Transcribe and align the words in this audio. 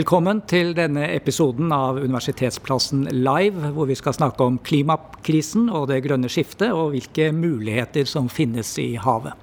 Velkommen 0.00 0.38
til 0.48 0.70
denne 0.72 1.02
episoden 1.12 1.68
av 1.76 1.98
Universitetsplassen 2.00 3.02
live, 3.10 3.72
hvor 3.74 3.84
vi 3.90 3.96
skal 3.98 4.14
snakke 4.16 4.46
om 4.46 4.54
klimakrisen 4.64 5.66
og 5.68 5.90
det 5.90 5.98
grønne 6.06 6.30
skiftet, 6.32 6.70
og 6.72 6.94
hvilke 6.94 7.26
muligheter 7.36 8.08
som 8.08 8.30
finnes 8.32 8.70
i 8.80 8.94
havet. 8.96 9.36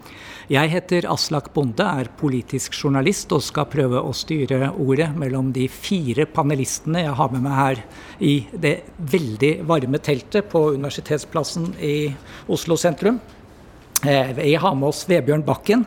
Jeg 0.49 0.71
heter 0.73 1.05
Aslak 1.13 1.51
Bonde, 1.53 1.85
er 1.85 2.09
politisk 2.17 2.73
journalist 2.73 3.35
og 3.37 3.45
skal 3.45 3.69
prøve 3.69 4.01
å 4.01 4.15
styre 4.17 4.71
ordet 4.81 5.11
mellom 5.19 5.51
de 5.53 5.67
fire 5.69 6.25
panelistene 6.25 7.05
jeg 7.05 7.17
har 7.19 7.35
med 7.35 7.45
meg 7.45 7.59
her 7.59 7.83
i 8.17 8.35
det 8.49 8.75
veldig 9.13 9.53
varme 9.69 10.01
teltet 10.01 10.49
på 10.49 10.71
Universitetsplassen 10.79 11.75
i 11.85 11.97
Oslo 12.49 12.79
sentrum. 12.81 13.21
Jeg 14.01 14.57
har 14.63 14.73
med 14.79 14.89
oss 14.89 15.05
Vebjørn 15.05 15.45
Bakken 15.45 15.85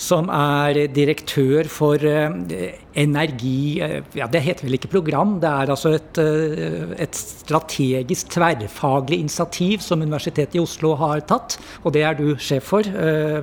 som 0.00 0.30
er 0.32 0.86
direktør 0.94 1.68
for 1.70 2.00
eh, 2.06 2.78
energi 2.98 3.80
eh, 3.84 3.98
ja, 4.16 4.28
Det 4.32 4.42
heter 4.44 4.66
vel 4.66 4.78
ikke 4.78 4.92
program, 4.94 5.36
det 5.42 5.50
er 5.50 5.72
altså 5.74 5.92
et, 5.98 6.20
eh, 6.22 6.94
et, 7.04 7.20
strategisk 7.20 8.30
tverrfaglig 8.32 9.20
initiativ 9.20 9.84
som 9.84 10.00
Universitetet 10.00 10.56
i 10.56 10.62
Oslo 10.62 10.94
har 11.00 11.20
tatt. 11.28 11.58
Og 11.84 11.92
det 11.94 12.04
er 12.06 12.16
du 12.16 12.32
sjef 12.40 12.70
for, 12.72 12.86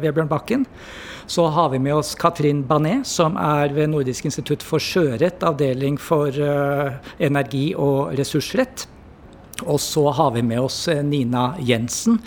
Vebjørn 0.02 0.30
Bakken. 0.32 0.66
Så 1.28 1.46
har 1.52 1.70
vi 1.74 1.82
med 1.84 1.98
oss 1.98 2.14
Katrin 2.16 2.64
Banet, 2.68 3.06
som 3.08 3.36
er 3.38 3.74
ved 3.76 3.92
Nordisk 3.92 4.30
institutt 4.30 4.64
for 4.64 4.82
sjørett, 4.82 5.44
avdeling 5.44 6.00
for 6.00 6.32
energi 7.20 7.74
og 7.76 8.16
ressursrett. 8.18 8.88
Og 9.66 9.80
så 9.82 10.06
har 10.14 10.34
vi 10.36 10.44
med 10.46 10.62
oss 10.62 10.88
eh, 10.92 11.04
Nina 11.06 11.50
Jensen, 11.64 12.20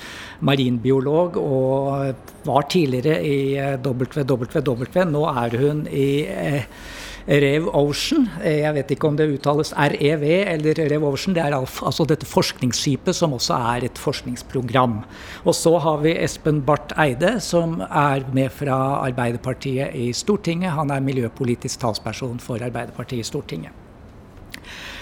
marinbiolog 0.46 1.36
og 1.40 2.24
var 2.46 2.66
tidligere 2.72 3.20
i 3.22 3.36
eh, 3.60 3.76
WWW. 3.78 5.04
Nå 5.10 5.26
er 5.30 5.60
hun 5.60 5.84
i 5.86 6.10
eh, 6.26 6.66
Rev 7.30 7.68
Ocean. 7.76 8.24
Jeg 8.42 8.72
vet 8.74 8.94
ikke 8.94 9.06
om 9.10 9.16
det 9.18 9.28
uttales 9.30 9.70
REV 9.76 10.24
eller 10.40 10.80
Rev 10.90 11.04
Ocean. 11.12 11.36
Det 11.36 11.44
er 11.44 11.54
altså 11.54 12.06
dette 12.08 12.26
forskningsskipet 12.26 13.14
som 13.16 13.36
også 13.36 13.58
er 13.74 13.86
et 13.86 14.00
forskningsprogram. 14.00 15.02
Og 15.44 15.54
så 15.54 15.76
har 15.84 16.00
vi 16.02 16.16
Espen 16.16 16.62
Barth 16.66 16.96
Eide, 16.98 17.36
som 17.44 17.78
er 17.84 18.24
med 18.34 18.50
fra 18.56 18.80
Arbeiderpartiet 19.04 19.94
i 19.94 20.10
Stortinget. 20.16 20.74
Han 20.74 20.90
er 20.90 21.04
miljøpolitisk 21.04 21.84
talsperson 21.84 22.40
for 22.42 22.58
Arbeiderpartiet 22.66 23.22
i 23.22 23.30
Stortinget. 23.30 23.79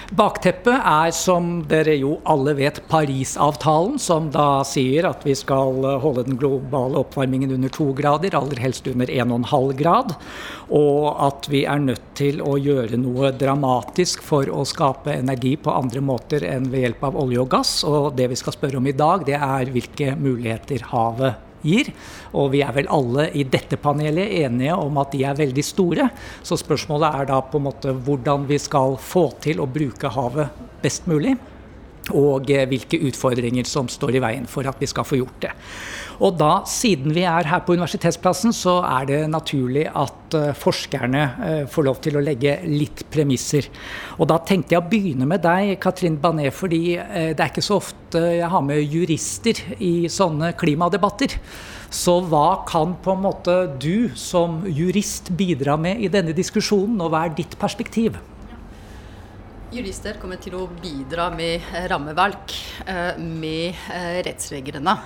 Bakteppet 0.09 0.78
er, 0.89 1.11
som 1.12 1.59
dere 1.69 1.92
jo 2.01 2.14
alle 2.25 2.55
vet, 2.56 2.78
Parisavtalen, 2.89 3.98
som 4.01 4.31
da 4.33 4.62
sier 4.65 5.05
at 5.05 5.27
vi 5.27 5.34
skal 5.37 5.83
holde 6.00 6.25
den 6.25 6.39
globale 6.41 7.03
oppvarmingen 7.03 7.53
under 7.53 7.69
to 7.69 7.91
grader, 7.97 8.33
aller 8.39 8.56
helst 8.62 8.89
under 8.89 9.11
1,5 9.12 9.75
grad. 9.77 10.15
Og 10.73 11.11
at 11.27 11.50
vi 11.53 11.67
er 11.69 11.83
nødt 11.84 12.06
til 12.17 12.41
å 12.41 12.56
gjøre 12.56 12.97
noe 13.00 13.34
dramatisk 13.37 14.25
for 14.25 14.48
å 14.48 14.65
skape 14.69 15.12
energi 15.12 15.59
på 15.61 15.77
andre 15.77 16.00
måter 16.00 16.47
enn 16.48 16.70
ved 16.72 16.87
hjelp 16.87 17.05
av 17.11 17.20
olje 17.27 17.45
og 17.45 17.53
gass. 17.59 17.75
Og 17.84 18.15
det 18.17 18.31
vi 18.33 18.41
skal 18.41 18.56
spørre 18.56 18.81
om 18.81 18.89
i 18.89 18.97
dag, 18.97 19.28
det 19.28 19.37
er 19.37 19.75
hvilke 19.77 20.17
muligheter 20.17 20.89
havet 20.89 21.47
gir. 21.69 21.93
Og 22.33 22.51
vi 22.55 22.62
er 22.65 22.73
vel 22.77 22.91
alle 22.93 23.29
i 23.37 23.45
dette 23.49 23.79
panelet 23.81 24.34
enige 24.43 24.77
om 24.79 24.99
at 25.03 25.12
de 25.15 25.23
er 25.29 25.39
veldig 25.39 25.67
store. 25.67 26.09
Så 26.43 26.59
spørsmålet 26.61 27.21
er 27.21 27.31
da 27.33 27.43
på 27.45 27.61
en 27.61 27.69
måte 27.69 27.95
hvordan 27.95 28.49
vi 28.49 28.61
skal 28.62 28.99
få 29.01 29.29
til 29.45 29.62
å 29.62 29.71
bruke 29.71 30.12
havet 30.17 30.67
best 30.83 31.09
mulig. 31.11 31.37
Og 32.17 32.51
eh, 32.53 32.67
hvilke 32.71 33.01
utfordringer 33.09 33.67
som 33.69 33.89
står 33.91 34.17
i 34.19 34.23
veien 34.25 34.47
for 34.49 34.69
at 34.69 34.81
vi 34.81 34.89
skal 34.91 35.07
få 35.09 35.19
gjort 35.21 35.41
det. 35.45 35.53
Og 36.25 36.35
da, 36.39 36.65
siden 36.67 37.15
vi 37.15 37.23
er 37.29 37.47
her 37.47 37.63
på 37.67 37.77
Universitetsplassen, 37.79 38.55
så 38.57 38.81
er 38.83 39.07
det 39.07 39.19
naturlig 39.31 39.85
at 39.87 40.35
uh, 40.35 40.49
forskerne 40.57 41.21
uh, 41.39 41.65
får 41.71 41.87
lov 41.87 42.01
til 42.03 42.19
å 42.19 42.23
legge 42.25 42.57
litt 42.67 43.05
premisser. 43.13 43.69
Og 44.19 44.27
da 44.31 44.41
tenkte 44.43 44.75
jeg 44.75 44.83
å 44.83 44.91
begynne 44.91 45.29
med 45.31 45.45
deg, 45.47 45.77
Katrin 45.83 46.19
Bané, 46.19 46.51
fordi 46.51 46.97
det 46.99 47.39
er 47.39 47.53
ikke 47.53 47.63
så 47.63 47.79
ofte 47.79 48.23
jeg 48.41 48.51
har 48.51 48.65
med 48.65 48.83
jurister 48.83 49.61
i 49.79 50.11
sånne 50.11 50.51
klimadebatter. 50.59 51.39
Så 51.95 52.19
hva 52.29 52.65
kan 52.69 52.97
på 53.01 53.15
en 53.15 53.23
måte 53.25 53.55
du 53.81 54.11
som 54.19 54.61
jurist 54.67 55.31
bidra 55.39 55.79
med 55.81 56.03
i 56.05 56.11
denne 56.13 56.35
diskusjonen, 56.37 56.99
og 57.01 57.15
hva 57.15 57.25
er 57.29 57.39
ditt 57.39 57.57
perspektiv? 57.61 58.19
Jurister 59.69 60.17
kommer 60.21 60.41
til 60.41 60.56
å 60.56 60.67
bidra 60.81 61.29
med 61.34 61.65
rammeverk, 61.93 62.55
med 63.19 63.77
rettsreglene 64.25 64.97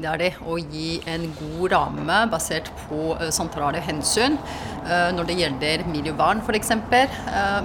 det 0.00 0.08
er 0.08 0.20
det 0.20 0.30
å 0.48 0.56
gi 0.56 0.98
en 1.10 1.26
god 1.36 1.72
ramme 1.74 2.18
basert 2.32 2.70
på 2.86 3.14
uh, 3.18 3.28
sentrale 3.34 3.82
hensyn 3.84 4.38
når 4.80 5.26
det 5.28 5.34
gjelder 5.36 5.82
miljøvern 5.92 6.38
f.eks., 6.40 6.70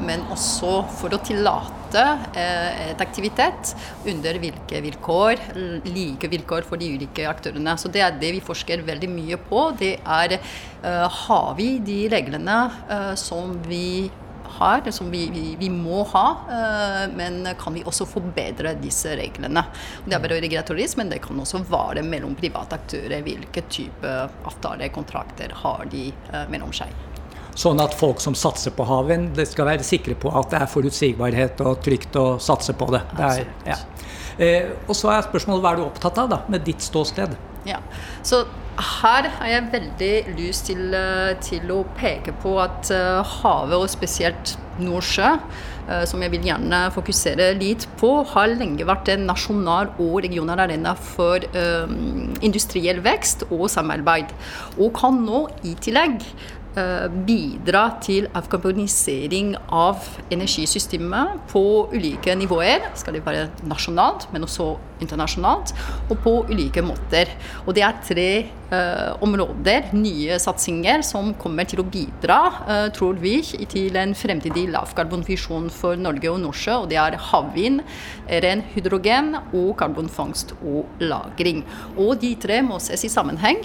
men 0.03 0.25
også 0.34 0.72
for 1.00 1.16
å 1.16 1.19
tillate 1.23 2.01
et 2.35 3.00
aktivitet 3.00 3.72
under 4.11 4.35
hvilke 4.44 4.81
vilkår, 4.84 5.45
like 5.88 6.29
vilkår 6.29 6.67
for 6.67 6.81
de 6.81 6.91
ulike 6.97 7.23
aktørene. 7.29 7.78
Så 7.79 7.88
Det 7.89 8.03
er 8.03 8.19
det 8.19 8.34
vi 8.35 8.44
forsker 8.44 8.84
veldig 8.85 9.09
mye 9.13 9.39
på. 9.47 9.63
Det 9.79 9.94
er 10.03 10.38
har 11.22 11.50
vi 11.55 11.69
de 11.88 12.01
reglene 12.11 12.59
som 13.17 13.55
vi 13.63 14.11
har, 14.57 14.91
som 14.95 15.09
vi, 15.11 15.25
vi, 15.33 15.45
vi 15.59 15.69
må 15.73 16.03
ha. 16.11 16.25
Uh, 16.50 17.16
men 17.16 17.41
kan 17.59 17.75
vi 17.75 17.85
også 17.85 18.07
forbedre 18.09 18.75
disse 18.81 19.16
reglene? 19.17 19.66
Det 20.06 20.16
er 20.17 20.23
bare 20.23 20.41
regulatorisk, 20.44 21.00
men 21.01 21.11
det 21.13 21.22
kan 21.25 21.39
også 21.41 21.63
være 21.69 22.06
mellom 22.06 22.38
private 22.39 22.79
aktører. 22.79 23.19
Hvilke 23.25 23.66
type 23.72 24.13
avtaler, 24.45 24.94
kontrakter 24.95 25.53
har 25.63 25.85
de 25.91 26.07
uh, 26.31 26.45
mellom 26.51 26.73
seg? 26.75 26.94
Sånn 27.55 27.79
at 27.79 27.95
folk 27.95 28.19
som 28.19 28.35
satser 28.35 28.73
på 28.75 28.84
havvind, 28.88 29.39
skal 29.47 29.69
være 29.69 29.85
sikre 29.88 30.17
på 30.19 30.31
at 30.35 30.51
det 30.51 30.59
er 30.59 30.72
forutsigbarhet 30.72 31.61
og 31.63 31.79
trygt 31.85 32.17
å 32.19 32.25
satse 32.44 32.75
på 32.75 32.89
det. 32.91 33.01
det 33.16 33.29
er, 33.29 33.51
ja. 33.72 33.78
eh, 34.44 34.73
og 34.89 34.95
så 34.97 35.13
er 35.13 35.23
spørsmålet 35.29 35.63
hva 35.63 35.72
er 35.72 35.79
du 35.79 35.85
opptatt 35.85 36.19
av 36.19 36.34
da, 36.34 36.41
med 36.51 36.67
ditt 36.67 36.84
ståsted? 36.84 37.38
Ja, 37.65 37.81
så 38.25 38.45
her 38.75 39.29
har 39.37 39.47
jeg 39.47 39.69
veldig 39.71 40.15
lyst 40.35 40.67
til, 40.67 40.93
eh, 40.93 41.37
til 41.43 41.71
å 41.71 41.85
peke 41.95 42.33
på 42.43 42.57
at 42.59 42.91
uh, 42.91 43.23
havet, 43.39 43.77
og 43.77 43.87
spesielt 43.89 44.57
Nordsjø, 44.83 45.29
uh, 45.87 46.03
som 46.03 46.19
jeg 46.21 46.33
vil 46.33 46.43
gjerne 46.49 46.81
fokusere 46.91 47.53
litt 47.55 47.85
på, 48.01 48.09
har 48.33 48.51
lenge 48.51 48.83
vært 48.87 49.13
en 49.13 49.23
nasjonal 49.29 49.93
og 49.95 50.17
regional 50.27 50.65
arena 50.65 50.91
for 50.99 51.39
um, 51.55 52.35
industriell 52.43 52.99
vekst 53.05 53.47
og 53.47 53.69
samarbeid. 53.71 54.35
Og 54.75 54.91
kan 54.99 55.23
nå 55.23 55.45
i 55.63 55.77
tillegg 55.79 56.19
Eh, 56.19 56.54
bidra 57.25 57.85
til 58.03 58.25
avkarbonisering 58.35 59.53
av 59.71 60.03
energisystemet 60.33 61.45
på 61.51 61.63
ulike 61.93 62.35
nivåer. 62.35 62.89
Skal 62.99 63.15
det 63.15 63.23
være 63.25 63.47
nasjonalt, 63.69 64.27
men 64.33 64.43
også 64.47 64.73
internasjonalt, 65.03 65.73
og 66.09 66.19
på 66.23 66.33
ulike 66.51 66.83
måter. 66.85 67.31
Og 67.65 67.75
det 67.75 67.83
er 67.85 68.01
tre 68.05 68.29
uh, 68.71 69.23
områder, 69.25 69.91
nye 69.95 70.39
satsinger, 70.41 71.03
som 71.05 71.33
kommer 71.41 71.67
til 71.69 71.83
å 71.83 71.87
bidra, 71.87 72.39
uh, 72.67 72.87
tror 72.95 73.19
vi, 73.21 73.37
til 73.71 73.99
en 73.99 74.15
fremtidig 74.17 74.67
lavkarbonvisjon 74.75 75.69
for 75.73 75.99
Norge 75.99 76.31
og 76.31 76.41
Nordsjø. 76.43 76.81
Og 76.83 76.91
det 76.91 76.99
er 77.01 77.19
havvind, 77.31 77.83
ren 78.45 78.63
hydrogen 78.73 79.35
og 79.51 79.75
karbonfangst 79.79 80.55
og 80.61 80.85
-lagring. 80.99 81.63
Og 81.97 82.21
de 82.21 82.35
tre 82.35 82.61
må 82.61 82.79
ses 82.79 83.03
i 83.03 83.11
sammenheng. 83.11 83.63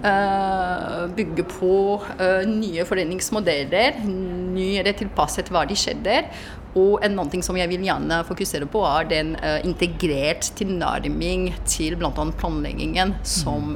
Uh, 0.00 1.10
bygge 1.12 1.44
på 1.44 1.74
uh, 2.00 2.42
nye 2.48 2.86
fordelingsmodeller, 2.88 3.98
nyere 4.08 4.94
tilpasset 4.96 5.50
hva 5.52 5.66
de 5.68 5.76
skjedde. 5.76 6.14
Og 6.78 7.00
en 7.00 7.16
annen 7.16 7.32
ting 7.32 7.42
som 7.44 7.58
jeg 7.58 7.70
vil 7.70 7.86
gjerne 7.86 8.22
fokusere 8.28 8.68
på, 8.70 8.84
er 8.86 9.10
den 9.10 9.34
uh, 9.40 9.58
integrert 9.66 10.52
tilnærming 10.58 11.50
til 11.66 11.98
bl.a. 12.00 12.12
planleggingen 12.12 13.16
som 13.26 13.74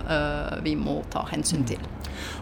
vi 0.64 0.74
må 0.78 1.00
ta 1.12 1.24
hensyn 1.30 1.64
til. 1.68 1.82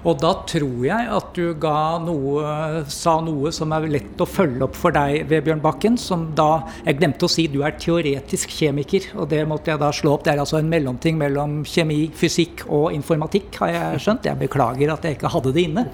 Og 0.02 0.18
da 0.18 0.32
tror 0.48 0.82
jeg 0.86 1.08
at 1.16 1.30
du 1.36 1.52
ga 1.62 1.98
noe, 2.02 2.82
sa 2.90 3.16
noe 3.24 3.52
som 3.54 3.72
er 3.74 3.86
lett 3.92 4.22
å 4.22 4.26
følge 4.28 4.66
opp 4.66 4.78
for 4.78 4.94
deg, 4.94 5.28
Vebjørn 5.30 5.62
Bakken. 5.62 5.98
Som 6.00 6.30
da 6.38 6.64
Jeg 6.86 6.98
glemte 6.98 7.26
å 7.26 7.30
si 7.30 7.46
du 7.50 7.60
er 7.66 7.76
teoretisk 7.78 8.52
kjemiker, 8.56 9.12
og 9.16 9.30
det 9.30 9.42
måtte 9.48 9.72
jeg 9.72 9.82
da 9.82 9.92
slå 9.94 10.16
opp. 10.16 10.26
Det 10.26 10.34
er 10.34 10.42
altså 10.42 10.58
en 10.58 10.70
mellomting 10.70 11.18
mellom 11.20 11.60
kjemi, 11.68 12.04
fysikk 12.18 12.66
og 12.68 12.90
informatikk, 12.96 13.60
har 13.62 13.74
jeg 13.76 14.04
skjønt. 14.06 14.28
Jeg 14.30 14.40
beklager 14.42 14.94
at 14.94 15.06
jeg 15.06 15.18
ikke 15.18 15.32
hadde 15.32 15.54
det 15.54 15.66
inne. 15.68 15.88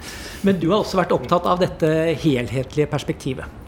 Men 0.47 0.61
du 0.61 0.71
har 0.71 0.81
også 0.81 1.03
vært 1.03 1.15
opptatt 1.17 1.49
av 1.49 1.63
dette 1.63 1.95
helhetlige 2.25 2.91
perspektivet. 2.91 3.68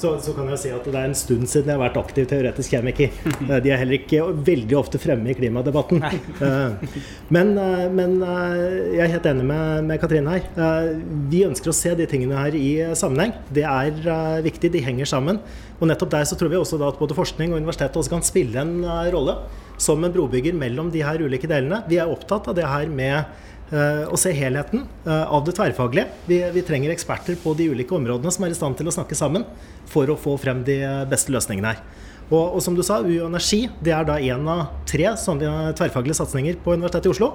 Så, 0.00 0.14
så, 0.24 0.32
kan 0.32 0.48
jeg 0.48 0.60
si 0.62 0.70
at 0.72 0.86
det 0.88 0.96
er 0.96 1.10
en 1.10 1.18
stund 1.18 1.48
siden 1.50 1.68
jeg 1.68 1.76
har 1.76 1.82
vært 1.82 1.98
aktiv 2.00 2.24
teoretisk 2.30 2.72
kjemiker. 2.72 3.12
Eh, 3.50 3.58
de 3.64 3.72
er 3.72 3.80
heller 3.80 3.98
ikke 3.98 4.22
veldig 4.46 4.76
ofte 4.78 5.00
fremme 5.00 5.32
i 5.32 5.36
klimadebatten. 5.36 6.04
Eh, 6.40 6.92
men, 7.34 7.50
eh, 7.60 7.82
men 7.92 8.14
jeg 8.22 9.00
er 9.04 9.10
helt 9.12 9.26
enig 9.28 9.44
med, 9.48 9.84
med 9.88 10.00
Katrine 10.00 10.32
her. 10.32 10.88
Vi 11.28 11.42
ønsker 11.44 11.72
å 11.72 11.76
se 11.76 11.92
de 11.98 12.06
tingene 12.08 12.38
her 12.38 12.56
i 12.56 12.70
sammenheng. 12.96 13.34
Det 13.52 13.64
er 13.68 14.40
viktig, 14.44 14.70
de 14.72 14.82
henger 14.84 15.10
sammen. 15.10 15.40
Og 15.80 15.90
nettopp 15.90 16.14
der 16.14 16.28
så 16.28 16.38
tror 16.38 16.52
vi 16.52 16.60
også 16.60 16.80
at 16.86 17.00
både 17.00 17.16
forskning 17.18 17.52
og 17.52 17.60
universitetet 17.60 18.00
også 18.00 18.14
kan 18.14 18.24
spille 18.24 18.62
en 18.62 18.80
rolle 19.12 19.36
som 19.80 20.00
en 20.04 20.14
brobygger 20.14 20.56
mellom 20.56 20.92
de 20.94 21.04
her 21.04 21.20
ulike 21.20 21.50
delene. 21.50 21.82
Vi 21.90 22.00
er 22.00 22.10
opptatt 22.12 22.48
av 22.48 22.56
det 22.56 22.68
her 22.68 22.88
med 22.92 23.28
og 23.70 24.16
se 24.18 24.32
helheten 24.34 24.80
av 25.06 25.44
det 25.46 25.52
tverrfaglige. 25.54 26.08
Vi, 26.26 26.40
vi, 26.56 26.62
trenger 26.66 26.90
eksperter 26.90 27.36
på 27.38 27.52
de 27.54 27.68
ulike 27.70 27.94
områdene 27.94 28.32
som 28.34 28.42
er 28.42 28.50
i 28.50 28.56
stand 28.58 28.74
til 28.80 28.90
å 28.90 28.94
snakke 28.96 29.14
sammen 29.14 29.44
for 29.86 30.10
å 30.10 30.16
få 30.18 30.34
frem 30.42 30.64
de 30.66 30.80
beste 31.06 31.30
løsningene 31.30 31.70
her. 31.70 31.84
Og, 32.30 32.56
og 32.56 32.60
som 32.62 32.76
du 32.78 32.82
sa, 32.86 33.00
UiO 33.02 33.26
Energi 33.26 33.64
det 33.82 33.94
er 33.94 34.06
da 34.06 34.18
én 34.22 34.46
av 34.50 34.68
tre 34.90 35.08
sånne 35.18 35.72
tverrfaglige 35.78 36.18
satsinger 36.20 36.58
på 36.62 36.76
Universitetet 36.76 37.10
i 37.10 37.14
Oslo. 37.14 37.32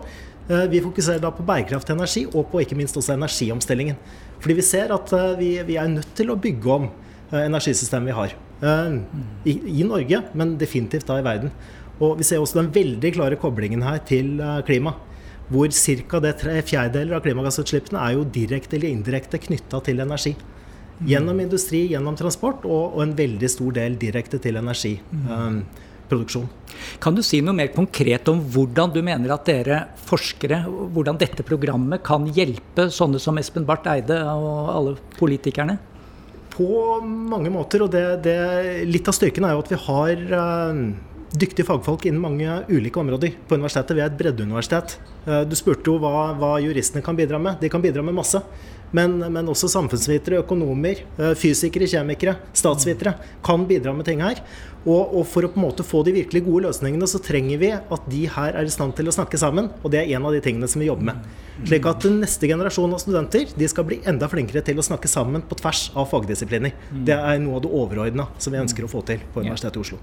Eh, 0.47 0.67
vi 0.71 0.81
fokuserer 0.81 1.19
da 1.23 1.31
på 1.33 1.43
bærekraftig 1.45 1.95
energi 1.95 2.23
og 2.29 2.51
på 2.51 2.61
ikke 2.61 2.77
minst 2.77 2.97
også 2.99 3.15
energiomstillingen. 3.15 3.97
Fordi 4.39 4.57
vi 4.59 4.65
ser 4.65 4.93
at 4.95 5.11
eh, 5.17 5.33
vi, 5.39 5.49
vi 5.67 5.79
er 5.81 5.89
nødt 5.91 6.13
til 6.17 6.31
å 6.31 6.37
bygge 6.39 6.75
om 6.77 6.85
eh, 6.87 7.41
energisystemet 7.47 8.11
vi 8.11 8.19
har. 8.19 8.41
I, 8.65 9.51
I, 9.51 9.83
Norge, 9.83 10.21
men 10.39 10.53
definitivt 10.57 11.09
da 11.09 11.17
i 11.19 11.25
verden. 11.25 11.51
Og 11.99 12.15
vi 12.21 12.25
ser 12.25 12.39
også 12.39 12.61
den 12.61 12.69
veldig 12.73 13.11
klare 13.17 13.37
koblingen 13.37 13.83
her 13.83 13.99
til 14.07 14.39
klima. 14.65 14.93
Hvor 15.45 15.69
ca. 15.69 16.19
tre 16.33 16.62
fjerdedeler 16.65 17.15
av 17.18 17.21
klimagassutslippene 17.25 18.01
er 18.01 18.15
jo 18.18 18.25
direkte 18.25 18.80
eller 18.80 18.89
indirekte 18.89 19.38
knytta 19.44 19.81
til 19.86 20.01
energi. 20.01 20.33
Gjennom 21.06 21.39
industri, 21.44 21.83
gjennom 21.92 22.15
transport 22.18 22.65
og, 22.65 22.95
og 22.95 23.01
en 23.03 23.15
veldig 23.18 23.50
stor 23.51 23.75
del 23.75 23.97
direkte 24.01 24.39
til 24.42 24.57
energiproduksjon. 24.57 26.47
Um, 26.47 26.53
kan 27.03 27.18
du 27.18 27.21
si 27.25 27.42
noe 27.44 27.53
mer 27.57 27.69
konkret 27.75 28.30
om 28.31 28.39
hvordan 28.39 28.94
du 28.95 29.01
mener 29.06 29.36
at 29.36 29.45
dere 29.45 29.81
forskere, 30.07 30.63
hvordan 30.95 31.19
dette 31.21 31.45
programmet 31.45 32.01
kan 32.06 32.25
hjelpe 32.25 32.88
sånne 32.89 33.19
som 33.21 33.38
Espen 33.38 33.68
Barth 33.68 33.92
Eide 33.92 34.18
og 34.31 34.71
alle 34.71 34.95
politikerne? 35.19 35.77
På 36.56 37.01
mange 37.03 37.51
måter. 37.51 37.83
og 37.83 37.92
det, 37.92 38.24
det, 38.24 38.39
Litt 38.88 39.12
av 39.12 39.18
styrken 39.18 39.45
er 39.45 39.53
jo 39.53 39.62
at 39.65 39.74
vi 39.75 39.83
har 39.89 40.15
uh, 40.31 40.74
dyktige 41.39 41.67
fagfolk 41.67 42.07
innen 42.09 42.23
mange 42.23 42.59
ulike 42.69 43.01
områder 43.01 43.35
på 43.47 43.57
universitetet. 43.59 43.97
Vi 43.97 44.03
er 44.03 44.11
et 44.11 44.17
breddeuniversitet. 44.19 44.97
Uh, 45.25 45.43
du 45.47 45.55
spurte 45.57 45.91
jo 45.91 45.99
hva, 46.01 46.31
hva 46.39 46.55
juristene 46.63 47.03
kan 47.05 47.17
bidra 47.17 47.41
med. 47.41 47.59
De 47.61 47.71
kan 47.71 47.83
bidra 47.83 48.05
med 48.05 48.17
masse. 48.17 48.41
Men, 48.95 49.17
men, 49.19 49.49
også 49.49 49.67
samfunnsvitere, 49.71 50.43
økonomer, 50.43 51.01
eh, 51.17 51.33
fysikere, 51.39 51.87
kjemikere, 51.89 52.35
statsvitere 52.55 53.15
kan 53.43 53.65
bidra 53.67 53.93
med 53.95 54.07
ting 54.07 54.21
her. 54.23 54.39
Og, 54.85 55.15
og, 55.17 55.23
for 55.25 55.47
å 55.47 55.49
på 55.49 55.57
en 55.57 55.65
måte 55.65 55.83
få 55.85 56.03
de 56.05 56.13
virkelig 56.13 56.43
gode 56.45 56.67
løsningene, 56.67 57.07
så 57.09 57.19
trenger 57.23 57.59
vi 57.61 57.71
at 57.73 58.05
de 58.11 58.21
her 58.29 58.59
er 58.59 58.69
i 58.69 58.73
stand 58.73 58.93
til 58.95 59.09
å 59.09 59.15
snakke 59.15 59.39
sammen. 59.41 59.71
Og 59.81 59.91
det 59.91 60.03
er 60.03 60.13
en 60.15 60.27
av 60.29 60.35
de 60.35 60.43
tingene 60.45 60.69
som 60.69 60.83
vi 60.83 60.91
jobber 60.91 61.09
med. 61.09 61.25
Slik 61.65 61.87
at 61.89 62.05
neste 62.11 62.51
generasjon 62.51 62.93
av 62.93 63.01
studenter 63.01 63.49
de 63.57 63.71
skal 63.71 63.87
bli 63.89 64.01
enda 64.07 64.29
flinkere 64.31 64.61
til 64.65 64.79
å 64.79 64.85
snakke 64.85 65.09
sammen 65.09 65.43
på 65.47 65.57
tvers 65.59 65.87
av 65.97 66.07
fagdisipliner. 66.11 66.77
Det 67.07 67.17
er 67.17 67.41
noe 67.41 67.57
av 67.57 67.65
det 67.65 67.73
overordna 67.73 68.29
som 68.37 68.53
vi 68.53 68.61
ønsker 68.61 68.85
å 68.85 68.91
få 68.91 69.01
til 69.09 69.25
på 69.33 69.43
Universitetet 69.43 69.81
i 69.81 69.85
Oslo. 69.87 69.99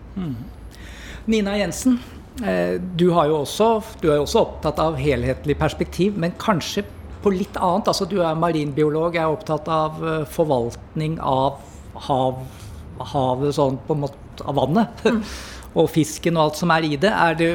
Nina 1.31 1.55
Jensen, 1.59 1.99
eh, 2.43 2.81
du, 2.81 3.09
jo 3.11 3.39
også, 3.43 3.69
du 4.03 4.09
er 4.11 4.19
jo 4.19 4.27
også 4.27 4.43
opptatt 4.43 4.81
av 4.83 4.99
helhetlig 4.99 5.57
perspektiv, 5.61 6.19
men 6.19 6.35
kanskje 6.41 6.85
på 7.23 7.31
litt 7.35 7.57
annet. 7.57 7.91
Altså, 7.93 8.09
du 8.11 8.19
er 8.25 8.39
marinbiolog, 8.39 9.17
er 9.17 9.31
opptatt 9.31 9.71
av 9.71 10.03
eh, 10.03 10.25
forvaltning 10.31 11.21
av 11.23 11.61
hav, 12.09 12.43
havet 13.13 13.55
sånn 13.57 13.79
på 13.87 13.97
en 13.97 14.07
måte 14.07 14.47
av 14.49 14.59
vannet. 14.59 15.05
Mm. 15.07 15.23
og 15.79 15.89
fisken 15.89 16.37
og 16.37 16.49
alt 16.49 16.59
som 16.61 16.73
er 16.75 16.87
i 16.87 16.97
det. 17.01 17.13
Er 17.13 17.39
det 17.39 17.53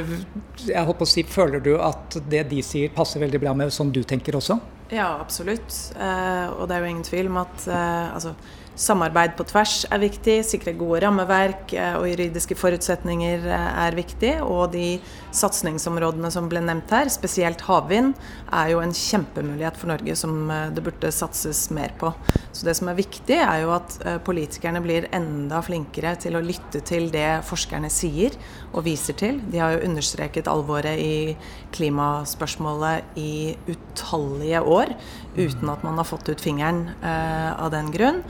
jeg 0.66 0.86
håper 0.88 1.06
å 1.06 1.10
si, 1.10 1.24
Føler 1.28 1.62
du 1.64 1.76
at 1.82 2.18
det 2.32 2.48
de 2.50 2.64
sier 2.66 2.94
passer 2.94 3.22
veldig 3.22 3.42
bra 3.44 3.54
med 3.58 3.74
sånn 3.74 3.92
du 3.94 4.02
tenker 4.08 4.40
også? 4.40 4.58
Ja, 4.94 5.18
absolutt. 5.20 5.76
Eh, 6.00 6.46
og 6.56 6.68
det 6.68 6.78
er 6.78 6.86
jo 6.86 6.94
ingen 6.94 7.06
tvil 7.06 7.30
om 7.32 7.42
at 7.44 7.68
eh, 7.68 8.16
altså, 8.16 8.34
Samarbeid 8.78 9.34
på 9.38 9.46
tvers 9.50 9.88
er 9.90 10.02
viktig, 10.04 10.36
sikre 10.46 10.76
gode 10.78 11.02
rammeverk 11.02 11.74
eh, 11.74 11.96
og 11.98 12.06
juridiske 12.12 12.58
forutsetninger 12.60 13.48
eh, 13.50 13.70
er 13.88 13.98
viktig. 13.98 14.36
Og 14.46 14.70
de 14.76 15.00
satsingsområdene 15.38 16.32
som 16.34 16.50
ble 16.52 16.62
nevnt 16.66 16.92
her, 16.94 17.12
spesielt 17.14 17.62
havvind, 17.68 18.16
er 18.52 18.72
jo 18.74 18.82
en 18.84 18.96
kjempemulighet 18.96 19.78
for 19.80 19.92
Norge 19.92 20.18
som 20.20 20.50
eh, 20.54 20.68
det 20.76 20.84
burde 20.86 21.14
satses 21.14 21.68
mer 21.76 21.94
på. 22.00 22.12
Så 22.52 22.66
det 22.68 22.76
som 22.80 22.90
er 22.90 22.98
viktig, 22.98 23.38
er 23.38 23.62
jo 23.64 23.74
at 23.76 24.00
politikerne 24.26 24.82
blir 24.82 25.06
enda 25.14 25.60
flinkere 25.62 26.16
til 26.20 26.38
å 26.38 26.42
lytte 26.44 26.82
til 26.86 27.12
det 27.14 27.44
forskerne 27.46 27.90
sier 27.94 28.34
og 28.72 28.86
viser 28.88 29.18
til. 29.20 29.40
De 29.52 29.62
har 29.62 29.76
jo 29.76 29.86
understreket 29.86 30.50
alvoret 30.50 30.98
i 30.98 31.36
klimaspørsmålet 31.76 33.18
i 33.22 33.54
utallige 33.70 34.64
år 34.66 34.96
uten 35.38 35.70
at 35.70 35.84
man 35.86 36.00
har 36.02 36.08
fått 36.10 36.32
ut 36.32 36.42
fingeren 36.42 36.88
av 37.06 37.70
den 37.76 37.92
grunn. 37.94 38.24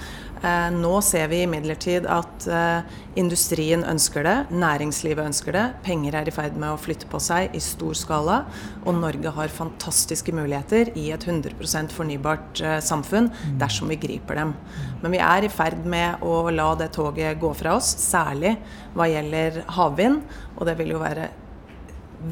Eh, 0.44 0.70
nå 0.74 1.00
ser 1.02 1.30
vi 1.32 1.42
imidlertid 1.46 2.06
at 2.10 2.46
eh, 2.52 2.98
industrien 3.18 3.82
ønsker 3.88 4.26
det, 4.28 4.36
næringslivet 4.54 5.26
ønsker 5.26 5.56
det. 5.56 5.66
Penger 5.86 6.20
er 6.20 6.30
i 6.30 6.34
ferd 6.34 6.58
med 6.60 6.76
å 6.76 6.82
flytte 6.82 6.97
på 7.10 7.20
seg 7.22 7.54
i 7.56 7.62
stor 7.62 7.94
skala. 7.98 8.38
Og 8.86 8.98
Norge 8.98 9.34
har 9.36 9.54
fantastiske 9.54 10.34
muligheter 10.36 10.92
i 10.98 11.10
et 11.14 11.28
100% 11.28 11.94
fornybart 11.94 12.62
eh, 12.64 12.78
samfunn 12.84 13.30
dersom 13.62 13.94
vi 13.94 14.00
griper 14.02 14.42
dem. 14.42 14.56
Men 15.04 15.14
vi 15.14 15.22
er 15.24 15.46
i 15.46 15.52
ferd 15.54 15.86
med 15.86 16.24
å 16.26 16.48
la 16.50 16.72
det 16.80 16.92
toget 16.98 17.38
gå 17.42 17.54
fra 17.58 17.78
oss, 17.78 17.94
særlig 18.02 18.56
hva 18.98 19.10
gjelder 19.12 19.64
havvind. 19.78 20.24
Og 20.58 20.66
det 20.70 20.78
vil 20.80 20.96
jo 20.96 21.04
være 21.04 21.30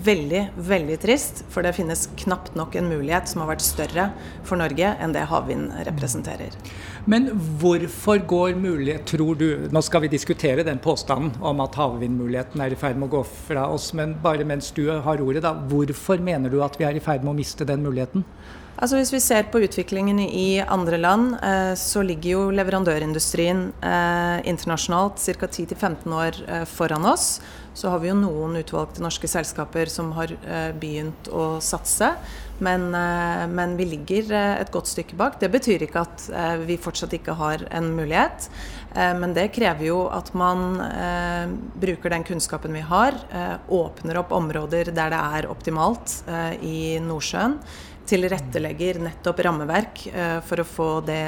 veldig, 0.06 0.42
veldig 0.58 0.98
trist, 1.02 1.44
for 1.54 1.66
det 1.66 1.76
finnes 1.78 2.08
knapt 2.18 2.56
nok 2.58 2.76
en 2.76 2.90
mulighet 2.90 3.30
som 3.30 3.44
har 3.44 3.52
vært 3.54 3.66
større 3.66 4.08
for 4.48 4.60
Norge 4.60 4.96
enn 5.02 5.14
det 5.14 5.28
havvind 5.30 5.72
representerer. 5.88 6.58
Men 7.06 7.30
hvorfor 7.62 8.24
går 8.26 8.58
mulighet, 8.58 9.06
tror 9.06 9.38
du 9.38 9.68
Nå 9.72 9.82
skal 9.86 10.06
vi 10.06 10.10
diskutere 10.12 10.66
den 10.66 10.80
påstanden 10.82 11.36
om 11.46 11.62
at 11.64 11.78
havvindmuligheten 11.78 12.62
er 12.62 12.74
i 12.74 12.80
ferd 12.80 12.98
med 12.98 13.10
å 13.10 13.20
gå 13.20 13.24
fra 13.48 13.68
oss, 13.70 13.92
men 13.98 14.18
bare 14.24 14.48
mens 14.48 14.72
du 14.76 14.88
har 14.90 15.22
ordet, 15.22 15.44
da. 15.46 15.54
Hvorfor 15.70 16.22
mener 16.22 16.50
du 16.50 16.62
at 16.66 16.80
vi 16.80 16.88
er 16.88 16.98
i 16.98 17.04
ferd 17.04 17.26
med 17.26 17.36
å 17.36 17.38
miste 17.38 17.68
den 17.68 17.86
muligheten? 17.86 18.26
Altså 18.76 18.98
Hvis 19.00 19.14
vi 19.14 19.22
ser 19.24 19.46
på 19.48 19.62
utviklingen 19.64 20.18
i 20.20 20.60
andre 20.60 20.98
land, 21.00 21.38
eh, 21.40 21.74
så 21.80 22.02
ligger 22.04 22.30
jo 22.30 22.42
leverandørindustrien 22.52 23.70
eh, 23.80 24.42
internasjonalt 24.52 25.22
ca. 25.40 25.48
10-15 25.48 26.16
år 26.18 26.42
eh, 26.44 26.66
foran 26.68 27.08
oss. 27.08 27.40
Så 27.76 27.90
har 27.92 28.00
vi 28.00 28.08
jo 28.08 28.16
noen 28.16 28.56
utvalgte 28.56 29.04
norske 29.04 29.28
selskaper 29.28 29.90
som 29.92 30.14
har 30.16 30.32
eh, 30.32 30.72
begynt 30.80 31.28
å 31.28 31.58
satse. 31.60 32.14
Men, 32.64 32.88
eh, 32.96 33.44
men, 33.52 33.74
vi 33.76 33.90
ligger 33.92 34.32
eh, 34.32 34.62
et 34.62 34.72
godt 34.72 34.88
stykke 34.88 35.18
bak. 35.20 35.36
Det 35.42 35.50
betyr 35.52 35.84
ikke 35.84 36.06
at 36.06 36.28
vi 36.64 36.78
fortsatt 36.80 37.18
ikke 37.18 37.36
har 37.36 37.66
en 37.76 37.92
mulighet. 37.98 38.48
Men 38.96 39.34
det 39.36 39.50
krever 39.52 39.90
jo 39.90 39.98
at 40.08 40.30
man 40.40 40.78
bruker 41.76 42.14
den 42.14 42.24
kunnskapen 42.24 42.72
vi 42.78 42.84
har, 42.88 43.18
åpner 43.68 44.22
opp 44.22 44.32
områder 44.32 44.94
der 44.96 45.12
det 45.12 45.20
er 45.20 45.48
optimalt 45.52 46.14
i 46.64 46.96
Nordsjøen 47.04 47.58
tilrettelegger 48.08 49.02
nettopp 49.04 49.42
rammeverk 49.44 50.06
for 50.48 50.62
å 50.62 50.68
få 50.70 50.88
det 51.04 51.26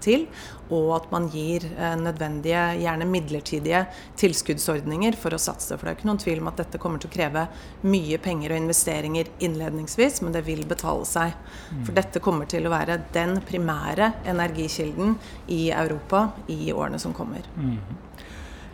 til, 0.00 0.24
og 0.70 0.90
at 0.96 1.08
man 1.12 1.28
gir 1.32 1.66
eh, 1.70 1.96
nødvendige, 2.00 2.62
gjerne 2.82 3.08
midlertidige 3.10 3.84
tilskuddsordninger 4.20 5.18
for 5.20 5.34
å 5.34 5.40
satse. 5.42 5.74
For 5.74 5.86
det 5.86 5.92
er 5.92 5.98
ikke 5.98 6.10
noen 6.10 6.22
tvil 6.22 6.42
om 6.42 6.50
at 6.52 6.62
dette 6.62 6.80
kommer 6.82 7.02
til 7.02 7.10
å 7.10 7.14
kreve 7.14 7.46
mye 7.86 8.20
penger 8.22 8.54
og 8.54 8.62
investeringer 8.62 9.32
innledningsvis, 9.42 10.20
men 10.24 10.36
det 10.36 10.44
vil 10.48 10.62
betale 10.70 11.06
seg. 11.08 11.34
For 11.86 11.96
dette 11.96 12.22
kommer 12.22 12.50
til 12.50 12.66
å 12.66 12.74
være 12.74 13.00
den 13.14 13.38
primære 13.46 14.12
energikilden 14.30 15.16
i 15.50 15.68
Europa 15.74 16.28
i 16.52 16.72
årene 16.72 17.00
som 17.02 17.16
kommer. 17.16 17.46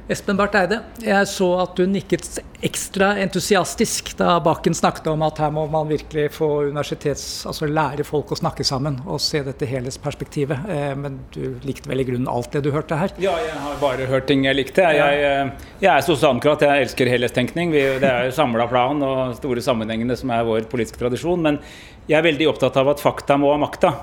Espen 0.07 0.37
Barth 0.39 0.55
Eide, 0.55 0.77
jeg 1.03 1.27
så 1.27 1.47
at 1.59 1.73
du 1.75 1.83
nikket 1.91 2.37
ekstra 2.63 3.09
entusiastisk 3.19 4.13
da 4.21 4.37
Bakken 4.39 4.75
snakket 4.79 5.09
om 5.11 5.25
at 5.27 5.41
her 5.43 5.51
må 5.51 5.65
man 5.71 5.89
virkelig 5.91 6.29
få 6.37 6.47
universitets... 6.69 7.25
Altså 7.51 7.67
lære 7.67 8.07
folk 8.07 8.31
å 8.31 8.39
snakke 8.39 8.63
sammen 8.63 9.01
og 9.03 9.19
se 9.25 9.41
dette 9.43 9.67
helhetsperspektivet. 9.67 10.69
Eh, 10.71 10.93
men 10.95 11.17
du 11.35 11.57
likte 11.67 11.91
vel 11.91 12.05
i 12.05 12.07
grunnen 12.07 12.31
alt 12.31 12.55
det 12.55 12.63
du 12.63 12.71
hørte 12.71 13.01
her? 13.01 13.17
Ja, 13.19 13.35
jeg 13.43 13.59
har 13.65 13.83
bare 13.83 14.07
hørt 14.07 14.31
ting 14.31 14.47
jeg 14.47 14.61
likte. 14.61 14.87
Jeg, 14.87 15.19
jeg, 15.19 15.27
eh, 15.27 15.75
jeg 15.83 15.91
er 15.97 16.07
sosialdemokrat, 16.07 16.63
jeg 16.69 16.87
elsker 16.87 17.11
helhetstenkning. 17.11 17.75
Vi, 17.75 17.83
det 18.05 18.13
er 18.13 18.31
samla 18.37 18.69
plan 18.71 19.03
og 19.03 19.35
store 19.41 19.65
sammenhengene 19.65 20.15
som 20.23 20.31
er 20.31 20.47
vår 20.47 20.71
politiske 20.71 21.03
tradisjon. 21.03 21.43
Men 21.51 21.59
jeg 22.07 22.21
er 22.21 22.29
veldig 22.31 22.53
opptatt 22.55 22.79
av 22.79 22.95
at 22.95 23.03
fakta 23.03 23.43
må 23.43 23.51
ha 23.51 23.59
makta. 23.59 23.97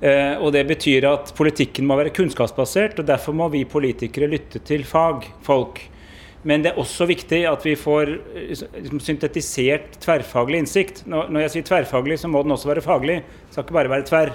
Eh, 0.00 0.34
og 0.38 0.52
Det 0.54 0.64
betyr 0.68 1.06
at 1.10 1.32
politikken 1.36 1.86
må 1.86 1.98
være 1.98 2.14
kunnskapsbasert, 2.14 2.98
og 2.98 3.06
derfor 3.06 3.34
må 3.34 3.48
vi 3.50 3.64
politikere 3.64 4.30
lytte 4.30 4.62
til 4.62 4.84
fagfolk. 4.86 5.82
Men 6.46 6.62
det 6.62 6.70
er 6.70 6.78
også 6.78 7.08
viktig 7.08 7.40
at 7.50 7.64
vi 7.66 7.74
får 7.74 8.12
liksom, 8.78 9.00
syntetisert 9.02 9.98
tverrfaglig 10.04 10.62
innsikt. 10.62 11.02
Når 11.10 11.42
jeg 11.42 11.54
sier 11.56 11.66
tverrfaglig, 11.66 12.20
så 12.22 12.30
må 12.30 12.44
den 12.44 12.54
også 12.54 12.70
være 12.70 12.84
faglig. 12.84 13.18
Det 13.26 13.56
skal 13.56 13.66
ikke 13.66 13.78
bare 13.80 13.90
være 13.90 14.06
tverr. 14.06 14.32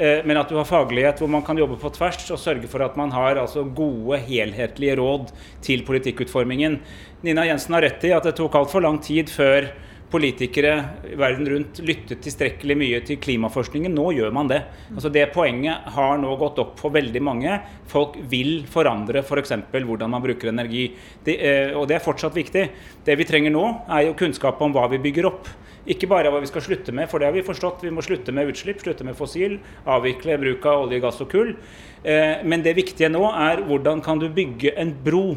Eh, 0.00 0.24
men 0.24 0.40
at 0.40 0.48
du 0.48 0.56
har 0.56 0.68
faglighet 0.68 1.20
hvor 1.20 1.28
man 1.28 1.44
kan 1.44 1.60
jobbe 1.60 1.76
på 1.76 1.92
tvers 1.92 2.24
og 2.32 2.40
sørge 2.40 2.70
for 2.72 2.84
at 2.86 2.96
man 2.96 3.12
har 3.12 3.36
altså, 3.36 3.66
gode, 3.68 4.22
helhetlige 4.24 4.96
råd 4.96 5.28
til 5.62 5.84
politikkutformingen. 5.84 6.80
Nina 7.22 7.44
Jensen 7.46 7.76
har 7.76 7.84
rett 7.84 8.08
i 8.08 8.16
at 8.16 8.24
det 8.24 8.34
tok 8.40 8.56
altfor 8.56 8.82
lang 8.82 9.02
tid 9.04 9.28
før 9.30 9.68
politikere 10.12 10.72
verden 11.18 11.48
rundt 11.48 11.80
lyttet 11.84 12.20
tilstrekkelig 12.24 12.76
mye 12.78 13.00
til 13.06 13.18
klimaforskningen. 13.22 13.94
Nå 13.96 14.10
gjør 14.18 14.34
man 14.34 14.50
det. 14.50 14.60
Altså 14.92 15.10
Det 15.12 15.24
poenget 15.34 15.88
har 15.96 16.20
nå 16.20 16.34
gått 16.40 16.60
opp 16.62 16.76
for 16.80 16.94
veldig 16.94 17.22
mange. 17.24 17.58
Folk 17.88 18.18
vil 18.30 18.66
forandre 18.70 19.24
f.eks. 19.24 19.56
For 19.72 19.88
hvordan 19.88 20.12
man 20.12 20.24
bruker 20.24 20.52
energi. 20.52 20.90
Det, 21.24 21.38
eh, 21.40 21.74
og 21.78 21.88
det 21.88 21.98
er 21.98 22.04
fortsatt 22.04 22.36
viktig. 22.36 22.64
Det 23.04 23.16
vi 23.18 23.28
trenger 23.28 23.54
nå, 23.54 23.64
er 23.88 24.08
jo 24.08 24.18
kunnskap 24.18 24.60
om 24.62 24.74
hva 24.76 24.88
vi 24.92 25.00
bygger 25.02 25.30
opp. 25.30 25.48
Ikke 25.90 26.06
bare 26.06 26.30
hva 26.30 26.38
vi 26.42 26.50
skal 26.50 26.62
slutte 26.62 26.92
med, 26.94 27.08
for 27.10 27.18
det 27.18 27.26
har 27.26 27.34
vi 27.34 27.42
forstått. 27.42 27.82
Vi 27.82 27.90
må 27.90 28.04
slutte 28.06 28.34
med 28.34 28.52
utslipp, 28.52 28.84
slutte 28.84 29.06
med 29.06 29.18
fossil, 29.18 29.56
avvikle 29.90 30.38
bruk 30.38 30.66
av 30.70 30.84
olje, 30.84 31.00
gass 31.02 31.18
og 31.24 31.32
kull. 31.32 31.56
Eh, 32.04 32.44
men 32.46 32.62
det 32.62 32.76
viktige 32.78 33.10
nå 33.10 33.24
er 33.32 33.64
hvordan 33.66 34.04
kan 34.04 34.22
du 34.22 34.28
bygge 34.30 34.76
en 34.78 34.94
bro. 35.04 35.32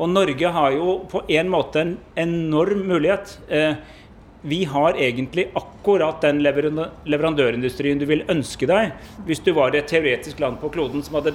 Og 0.00 0.08
Norge 0.08 0.52
har 0.52 0.74
jo 0.76 1.00
på 1.10 1.22
en 1.28 1.48
måte 1.52 1.82
en 1.82 1.96
enorm 2.16 2.86
mulighet. 2.88 3.34
Vi 4.42 4.64
har 4.64 4.96
egentlig 4.96 5.50
akkurat 5.58 6.22
den 6.24 6.40
leverandørindustrien 6.42 8.00
du 8.00 8.06
vil 8.08 8.24
ønske 8.32 8.68
deg 8.68 8.94
hvis 9.26 9.42
du 9.44 9.52
var 9.56 9.74
i 9.74 9.82
et 9.82 9.90
teoretisk 9.90 10.40
land 10.40 10.60
på 10.62 10.70
kloden 10.72 11.04
som 11.04 11.18
hadde 11.18 11.34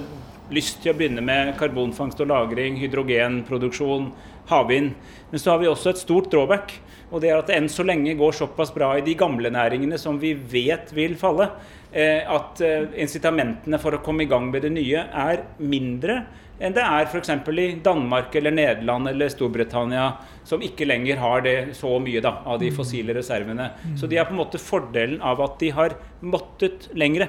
lyst 0.54 0.82
til 0.82 0.92
å 0.92 0.96
begynne 0.98 1.24
med 1.24 1.54
karbonfangst 1.58 2.20
og 2.20 2.28
-lagring, 2.28 2.78
hydrogenproduksjon, 2.80 4.12
havvind. 4.48 4.94
Men 5.30 5.40
så 5.40 5.50
har 5.50 5.58
vi 5.58 5.66
også 5.66 5.90
et 5.90 5.98
stort 5.98 6.30
drawback. 6.30 6.72
Og 7.10 7.20
det 7.20 7.30
er 7.30 7.38
at 7.38 7.46
det 7.46 7.56
enn 7.56 7.68
så 7.70 7.84
lenge 7.86 8.16
går 8.18 8.32
såpass 8.32 8.72
bra 8.74 8.96
i 8.98 9.04
de 9.06 9.14
gamle 9.14 9.50
næringene 9.50 9.98
som 9.98 10.18
vi 10.18 10.34
vet 10.34 10.90
vil 10.94 11.14
falle, 11.14 11.50
eh, 11.92 12.26
at 12.26 12.60
eh, 12.60 12.88
incitamentene 12.98 13.78
for 13.78 13.94
å 13.94 14.02
komme 14.02 14.24
i 14.24 14.30
gang 14.30 14.50
med 14.50 14.62
det 14.62 14.72
nye 14.74 15.06
er 15.12 15.44
mindre 15.58 16.24
enn 16.56 16.72
det 16.72 16.84
er 16.84 17.04
f.eks. 17.04 17.30
i 17.52 17.66
Danmark 17.84 18.34
eller 18.38 18.54
Nederland 18.54 19.10
eller 19.10 19.28
Storbritannia, 19.32 20.06
som 20.46 20.62
ikke 20.64 20.86
lenger 20.88 21.20
har 21.20 21.44
det 21.44 21.56
så 21.76 21.90
mye 22.00 22.22
da, 22.24 22.38
av 22.48 22.60
de 22.62 22.70
mm. 22.70 22.76
fossile 22.78 23.16
reservene. 23.16 23.68
Så 24.00 24.08
de 24.08 24.16
har 24.16 24.28
på 24.28 24.32
en 24.32 24.40
måte 24.40 24.60
fordelen 24.62 25.20
av 25.20 25.42
at 25.44 25.58
de 25.60 25.70
har 25.76 25.98
måttet 26.24 26.88
lengre. 26.96 27.28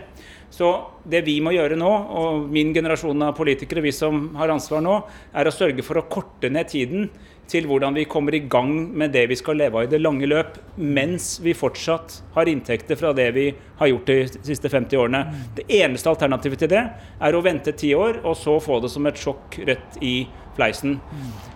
Så 0.49 0.67
det 1.03 1.23
vi 1.27 1.37
må 1.43 1.51
gjøre 1.55 1.77
nå, 1.79 1.89
og 1.89 2.45
min 2.51 2.73
generasjon 2.75 3.25
av 3.25 3.35
politikere, 3.37 3.83
vi 3.83 3.91
som 3.95 4.29
har 4.39 4.53
ansvar 4.53 4.83
nå, 4.83 4.99
er 5.35 5.47
å 5.47 5.53
sørge 5.53 5.83
for 5.85 5.99
å 5.99 6.07
korte 6.07 6.49
ned 6.51 6.71
tiden 6.71 7.09
til 7.47 7.67
hvordan 7.67 7.95
vi 7.95 8.07
kommer 8.11 8.35
i 8.35 8.43
gang 8.43 8.71
med 8.97 9.13
det 9.15 9.25
vi 9.31 9.37
skal 9.39 9.59
leve 9.59 9.79
av 9.79 9.87
i 9.87 9.91
det 9.91 10.01
lange 10.01 10.27
løp, 10.27 10.57
mens 10.77 11.37
vi 11.43 11.55
fortsatt 11.55 12.19
har 12.35 12.49
inntekter 12.51 12.99
fra 12.99 13.13
det 13.15 13.27
vi 13.35 13.45
har 13.79 13.91
gjort 13.91 14.09
de 14.09 14.17
siste 14.49 14.71
50 14.71 14.99
årene. 14.99 15.21
Det 15.55 15.67
eneste 15.79 16.11
alternativet 16.11 16.63
til 16.63 16.73
det 16.73 16.83
er 16.83 17.37
å 17.37 17.43
vente 17.43 17.75
ti 17.77 17.93
år, 17.95 18.21
og 18.23 18.35
så 18.39 18.57
få 18.63 18.81
det 18.83 18.91
som 18.91 19.07
et 19.07 19.19
sjokk 19.19 19.61
rett 19.67 19.99
i 20.03 20.17
fleisen. 20.57 20.97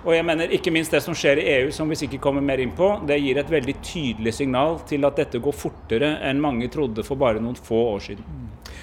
Og 0.06 0.14
jeg 0.16 0.26
mener 0.28 0.54
ikke 0.56 0.74
minst 0.74 0.94
det 0.94 1.04
som 1.04 1.18
skjer 1.18 1.42
i 1.42 1.48
EU, 1.58 1.72
som 1.76 1.90
vi 1.90 2.00
sikkert 2.00 2.24
kommer 2.24 2.46
mer 2.46 2.62
inn 2.62 2.74
på, 2.78 2.94
det 3.08 3.20
gir 3.20 3.42
et 3.42 3.52
veldig 3.52 3.78
tydelig 3.84 4.36
signal 4.38 4.80
til 4.90 5.08
at 5.10 5.20
dette 5.20 5.42
går 5.44 5.58
fortere 5.58 6.16
enn 6.30 6.42
mange 6.44 6.70
trodde 6.72 7.06
for 7.08 7.20
bare 7.20 7.42
noen 7.42 7.58
få 7.58 7.82
år 7.96 8.06
siden. 8.12 8.42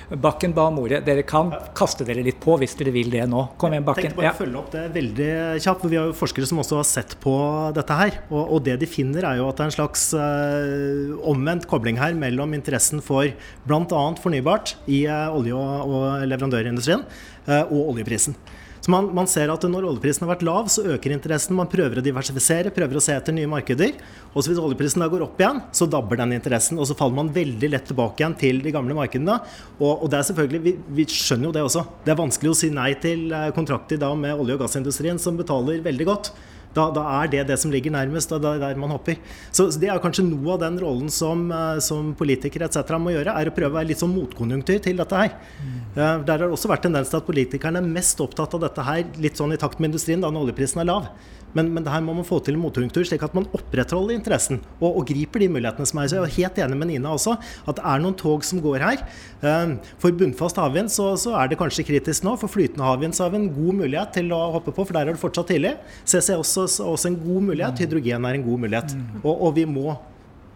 Bakken 0.08 0.54
ba 0.56 0.64
om 0.70 0.78
ordet. 0.80 1.02
Dere 1.04 1.22
kan 1.26 1.50
kaste 1.76 2.04
dere 2.08 2.22
litt 2.24 2.38
på 2.40 2.54
hvis 2.60 2.72
dere 2.78 2.94
vil 2.94 3.10
det 3.12 3.26
nå. 3.28 3.42
Kom 3.60 3.74
igjen, 3.74 3.84
Bakken. 3.84 4.06
Jeg 4.06 4.14
tenkte 4.14 4.22
bare 4.22 4.32
å 4.32 4.38
følge 4.38 4.60
opp 4.60 4.70
det 4.72 4.84
veldig 4.94 5.30
kjapt. 5.60 5.82
for 5.82 5.92
Vi 5.92 5.98
har 6.00 6.06
jo 6.08 6.14
forskere 6.16 6.48
som 6.48 6.62
også 6.62 6.78
har 6.80 6.86
sett 6.88 7.16
på 7.20 7.34
dette 7.76 7.98
her. 7.98 8.20
Og, 8.30 8.54
og 8.56 8.62
det 8.64 8.78
de 8.80 8.88
finner, 8.88 9.26
er 9.28 9.42
jo 9.42 9.48
at 9.50 9.58
det 9.58 9.66
er 9.66 9.72
en 9.72 9.76
slags 9.76 10.06
eh, 10.16 11.12
omvendt 11.28 11.68
kobling 11.68 12.00
her 12.00 12.16
mellom 12.16 12.56
interessen 12.56 13.04
for 13.04 13.28
bl.a. 13.68 14.04
fornybart 14.22 14.78
i 14.88 15.02
eh, 15.04 15.28
olje- 15.28 15.58
og, 15.58 15.92
og 15.92 16.24
leverandørindustrien 16.30 17.04
eh, 17.04 17.68
og 17.68 17.92
oljeprisen. 17.92 18.38
Så 18.88 18.92
man, 18.94 19.10
man, 19.12 19.26
ser 19.28 19.50
at 19.52 19.64
når 19.68 19.84
oljeprisen 19.84 20.22
har 20.24 20.30
vært 20.30 20.42
lav, 20.48 20.68
så 20.72 20.80
øker 20.94 21.12
interessen. 21.12 21.52
Man 21.58 21.68
prøver 21.68 22.00
å 22.00 22.04
diversifisere, 22.06 22.70
prøver 22.72 22.96
å 22.96 23.02
se 23.04 23.12
etter 23.12 23.34
nye 23.36 23.50
markeder. 23.52 23.98
Og 24.32 24.40
så 24.40 24.48
hvis 24.48 24.60
oljeprisen 24.64 25.04
da 25.04 25.10
går 25.12 25.26
opp 25.26 25.42
igjen, 25.42 25.60
så 25.76 25.84
dabber 25.92 26.16
den 26.16 26.32
interessen. 26.38 26.80
Og 26.80 26.88
så 26.88 26.96
faller 26.96 27.18
man 27.18 27.28
veldig 27.34 27.68
lett 27.68 27.84
tilbake 27.90 28.22
igjen 28.22 28.38
til 28.40 28.62
de 28.64 28.72
gamle 28.72 28.96
markedene. 28.96 29.36
Og, 29.76 29.90
og 29.92 30.08
det 30.08 30.22
er 30.22 30.28
selvfølgelig, 30.30 30.62
vi, 30.64 30.72
vi, 31.02 31.04
skjønner 31.04 31.50
jo 31.50 31.52
det 31.58 31.66
også. 31.66 31.82
Det 32.06 32.14
er 32.14 32.22
vanskelig 32.22 32.54
å 32.54 32.58
si 32.62 32.72
nei 32.72 32.94
til 33.02 33.28
eh, 33.28 33.50
kontrakter 33.58 34.00
da 34.00 34.14
med 34.16 34.40
olje- 34.40 34.56
og 34.56 34.64
gassindustrien, 34.64 35.20
som 35.20 35.36
betaler 35.36 35.84
veldig 35.84 36.08
godt. 36.08 36.32
Da, 36.78 36.88
da, 36.94 37.04
er 37.18 37.30
det 37.32 37.44
det 37.50 37.58
som 37.60 37.72
ligger 37.74 37.94
nærmest, 37.94 38.32
og 38.34 38.42
det 38.44 38.54
er 38.54 38.62
der 38.62 38.80
man 38.80 38.94
hopper. 38.94 39.18
Så, 39.50 39.68
så 39.72 39.80
Det 39.82 39.90
er 39.90 40.02
kanskje 40.02 40.26
noe 40.28 40.54
av 40.54 40.62
den 40.62 40.78
rollen 40.82 41.10
som, 41.12 41.46
eh, 41.52 41.80
som 41.84 42.12
politikere 42.18 42.68
etc. 42.68 42.94
må 43.02 43.14
gjøre, 43.14 43.34
er 43.34 43.50
å 43.50 43.54
prøve 43.56 43.74
å 43.74 43.78
være 43.80 43.90
litt 43.90 44.02
sånn 44.02 44.14
motkonjunktur 44.14 44.78
til 44.84 45.00
dette 45.00 45.24
her. 45.24 45.34
Mm. 45.58 45.74
Uh, 45.96 46.14
der 46.22 46.36
har 46.36 46.46
det 46.46 46.54
også 46.54 46.70
vært 46.70 46.86
tendens 46.86 47.10
til 47.10 47.20
at 47.20 47.26
politikerne 47.26 47.82
er 47.82 47.90
mest 47.98 48.20
opptatt 48.22 48.54
av 48.54 48.62
dette 48.68 48.86
her 48.86 49.02
litt 49.18 49.40
sånn 49.40 49.56
i 49.56 49.60
takt 49.60 49.82
med 49.82 49.92
industrien, 49.92 50.22
da 50.22 50.30
når 50.30 50.48
oljeprisen 50.48 50.84
er 50.84 50.90
lav. 50.92 51.10
Men, 51.56 51.70
men 51.74 51.84
det 51.84 51.92
her 51.92 52.02
må 52.04 52.14
man 52.16 52.26
få 52.28 52.40
til 52.44 52.56
en 52.56 52.62
motkonjunktur, 52.62 53.06
slik 53.08 53.22
at 53.24 53.36
man 53.36 53.46
opprettholder 53.56 54.16
interessen 54.16 54.60
og, 54.78 54.90
og, 54.90 55.02
griper 55.08 55.44
de 55.44 55.48
mulighetene 55.52 55.88
som 55.88 56.00
er. 56.02 56.10
Så 56.10 56.18
jeg 56.18 56.24
er 56.26 56.34
helt 56.36 56.60
enig 56.64 56.80
med 56.80 56.90
Nina 56.92 57.14
også, 57.14 57.36
at 57.38 57.78
det 57.78 57.84
er 57.92 58.02
noen 58.04 58.16
tog 58.18 58.44
som 58.46 58.60
går 58.64 58.84
her. 58.84 59.04
Ehm, 59.46 59.78
for 60.02 60.14
bunnfast 60.18 60.60
havvind 60.60 60.92
så, 60.92 61.10
så, 61.20 61.34
er 61.40 61.50
det 61.50 61.60
kanskje 61.60 61.86
kritisk 61.88 62.26
nå. 62.26 62.36
For 62.40 62.52
flytende 62.52 62.86
havvind 62.86 63.16
så 63.16 63.26
har 63.26 63.34
vi 63.34 63.42
en 63.42 63.52
god 63.54 63.80
mulighet 63.84 64.14
til 64.18 64.34
å 64.36 64.42
hoppe 64.58 64.74
på, 64.74 64.84
for 64.84 64.96
der 64.96 65.08
er 65.08 65.16
det 65.16 65.22
fortsatt 65.22 65.52
tidlig. 65.54 65.76
CC 66.04 66.34
er 66.34 66.42
også, 66.42 66.68
også 66.84 67.12
en 67.12 67.20
god 67.22 67.48
mulighet. 67.52 67.84
Hydrogen 67.84 68.28
er 68.28 68.38
en 68.38 68.46
god 68.50 68.66
mulighet. 68.66 68.98
Mm. 68.98 69.22
Og, 69.24 69.32
og 69.48 69.56
vi 69.56 69.66
må 69.68 69.88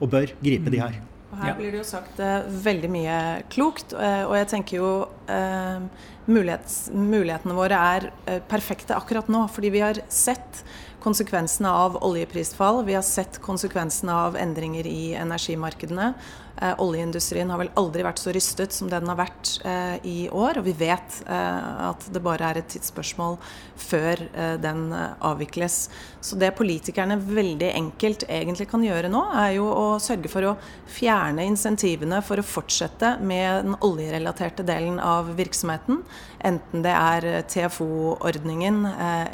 og 0.03 0.11
bør 0.11 0.35
gripe 0.43 0.73
de 0.73 0.83
her. 0.83 1.01
Og 1.33 1.41
her 1.41 1.55
blir 1.57 1.73
det 1.73 1.81
jo 1.81 1.89
sagt 1.89 2.21
eh, 2.21 2.49
veldig 2.65 2.91
mye 2.93 3.19
klokt, 3.53 3.95
Eh, 3.97 4.25
og 4.27 4.35
jeg 4.37 4.51
tenker 4.53 4.79
jo 4.83 4.91
eh, 5.33 5.81
mulighetene 6.29 7.57
våre 7.57 7.79
er 7.97 8.09
perfekte 8.51 8.95
akkurat 8.95 9.31
nå. 9.33 9.47
Fordi 9.53 9.73
vi 9.73 9.81
har 9.83 10.03
sett 10.13 10.61
konsekvensene 11.03 11.71
av 11.71 11.99
oljeprisfall. 12.05 12.85
Vi 12.87 12.95
har 12.95 13.05
sett 13.07 13.41
konsekvensene 13.43 14.15
av 14.29 14.39
endringer 14.41 14.87
i 14.87 15.13
energimarkedene. 15.19 16.13
Eh, 16.61 16.75
oljeindustrien 16.79 17.49
har 17.51 17.59
vel 17.59 17.71
aldri 17.81 18.05
vært 18.05 18.21
så 18.21 18.33
rystet 18.35 18.75
som 18.77 18.91
den 18.91 19.09
har 19.09 19.17
vært 19.19 19.55
eh, 19.67 19.97
i 20.07 20.17
år. 20.29 20.61
Og 20.61 20.67
vi 20.69 20.75
vet 20.77 21.17
eh, 21.25 21.71
at 21.89 22.05
det 22.13 22.23
bare 22.23 22.51
er 22.51 22.61
et 22.61 22.69
tidsspørsmål 22.75 23.39
før 23.83 24.21
den 24.63 24.93
avvikles. 24.95 25.89
Så 26.23 26.37
det 26.39 26.53
politikerne 26.55 27.17
veldig 27.19 27.73
enkelt 27.73 28.23
egentlig 28.31 28.69
kan 28.71 28.85
gjøre 28.85 29.11
nå, 29.11 29.25
er 29.43 29.57
jo 29.57 29.67
å 29.67 29.87
sørge 30.03 30.31
for 30.31 30.47
å 30.47 30.53
fjerne 30.93 31.49
insentivene 31.49 32.21
for 32.23 32.39
å 32.39 32.47
fortsette 32.47 33.17
med 33.27 33.67
den 33.67 33.77
oljerelaterte 33.83 34.63
delen 34.69 35.01
av 35.03 35.33
virksomheten. 35.41 36.05
Enten 36.47 36.87
det 36.87 36.95
er 36.95 37.27
TFO-ordningen 37.51 38.85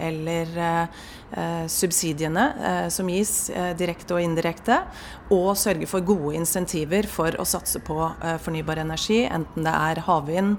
eller 0.09 0.57
subsidiene 1.69 2.89
som 2.93 3.09
gis 3.13 3.51
direkte 3.79 4.17
og 4.17 4.23
indirekte, 4.25 4.79
og 5.35 5.51
sørge 5.61 5.85
for 5.91 6.05
gode 6.07 6.33
insentiver 6.39 7.05
for 7.11 7.37
å 7.37 7.45
satse 7.45 7.83
på 7.85 7.97
fornybar 8.45 8.81
energi, 8.81 9.21
enten 9.29 9.67
det 9.67 9.75
er 9.75 10.01
havvind, 10.07 10.57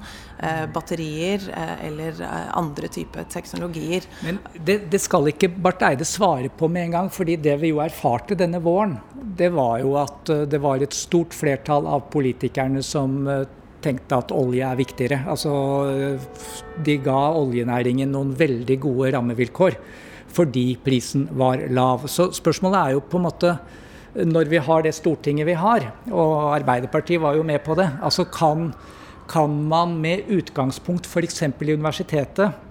batterier 0.76 1.48
eller 1.88 2.22
andre 2.54 2.92
typer 2.94 3.26
teknologier. 3.34 4.06
Men 4.22 4.38
det, 4.54 4.84
det, 4.94 5.02
skal 5.02 5.32
ikke 5.32 5.50
Barth 5.58 5.88
Eide 5.90 6.06
svare 6.08 6.54
på 6.54 6.70
med 6.70 6.90
en 6.90 6.98
gang, 7.00 7.10
fordi 7.14 7.40
det 7.42 7.58
vi 7.64 7.74
jo 7.74 7.82
erfarte 7.84 8.38
denne 8.38 8.62
våren, 8.62 9.00
det 9.14 9.50
var 9.56 9.80
jo 9.82 9.96
at 9.98 10.30
det 10.52 10.62
var 10.62 10.86
et 10.86 10.94
stort 10.94 11.34
flertall 11.34 11.90
av 11.90 12.06
politikerne 12.14 12.86
som 12.86 13.24
tenkte 13.84 14.20
at 14.20 14.34
olje 14.36 14.66
er 14.66 14.80
viktigere. 14.80 15.24
Altså, 15.30 15.52
de 16.84 16.98
ga 17.04 17.20
oljenæringen 17.40 18.12
noen 18.14 18.36
veldig 18.38 18.80
gode 18.84 19.14
rammevilkår 19.16 19.80
fordi 20.34 20.78
prisen 20.84 21.28
var 21.38 21.62
lav. 21.74 22.08
Så 22.08 22.30
spørsmålet 22.36 22.80
er 22.80 22.98
jo 22.98 23.06
på 23.06 23.20
en 23.20 23.28
måte 23.28 23.58
når 24.14 24.50
vi 24.50 24.58
har 24.66 24.82
det 24.84 24.96
Stortinget 24.98 25.48
vi 25.48 25.54
har, 25.54 25.92
og 26.10 26.56
Arbeiderpartiet 26.56 27.22
var 27.22 27.38
jo 27.38 27.44
med 27.46 27.62
på 27.64 27.76
det, 27.78 27.86
altså 28.02 28.26
kan, 28.26 28.72
kan 29.30 29.54
man 29.70 29.94
med 30.02 30.32
utgangspunkt 30.34 31.06
f.eks. 31.06 31.44
i 31.46 31.76
universitetet 31.76 32.66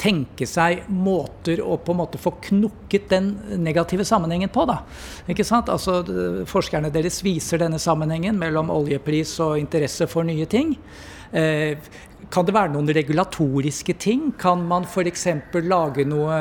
tenke 0.00 0.46
seg 0.48 0.86
måter 0.88 1.60
å 1.60 1.76
på 1.84 1.92
en 1.92 2.00
måte 2.00 2.20
få 2.20 2.32
knukket 2.48 3.10
den 3.10 3.30
negative 3.60 4.06
sammenhengen 4.08 4.52
på. 4.52 4.64
da. 4.68 4.80
Ikke 5.28 5.44
sant? 5.44 5.68
Altså, 5.68 6.00
Forskerne 6.48 6.92
deres 6.92 7.20
viser 7.24 7.60
denne 7.60 7.80
sammenhengen 7.80 8.38
mellom 8.40 8.72
oljepris 8.72 9.36
og 9.44 9.58
interesse 9.60 10.08
for 10.10 10.26
nye 10.26 10.48
ting. 10.48 10.72
Eh, 11.32 11.78
kan 12.30 12.46
det 12.46 12.54
være 12.54 12.72
noen 12.74 12.90
regulatoriske 12.94 13.94
ting? 14.02 14.30
Kan 14.38 14.62
man 14.70 14.86
f.eks. 14.86 15.26
lage 15.66 16.06
noe 16.08 16.40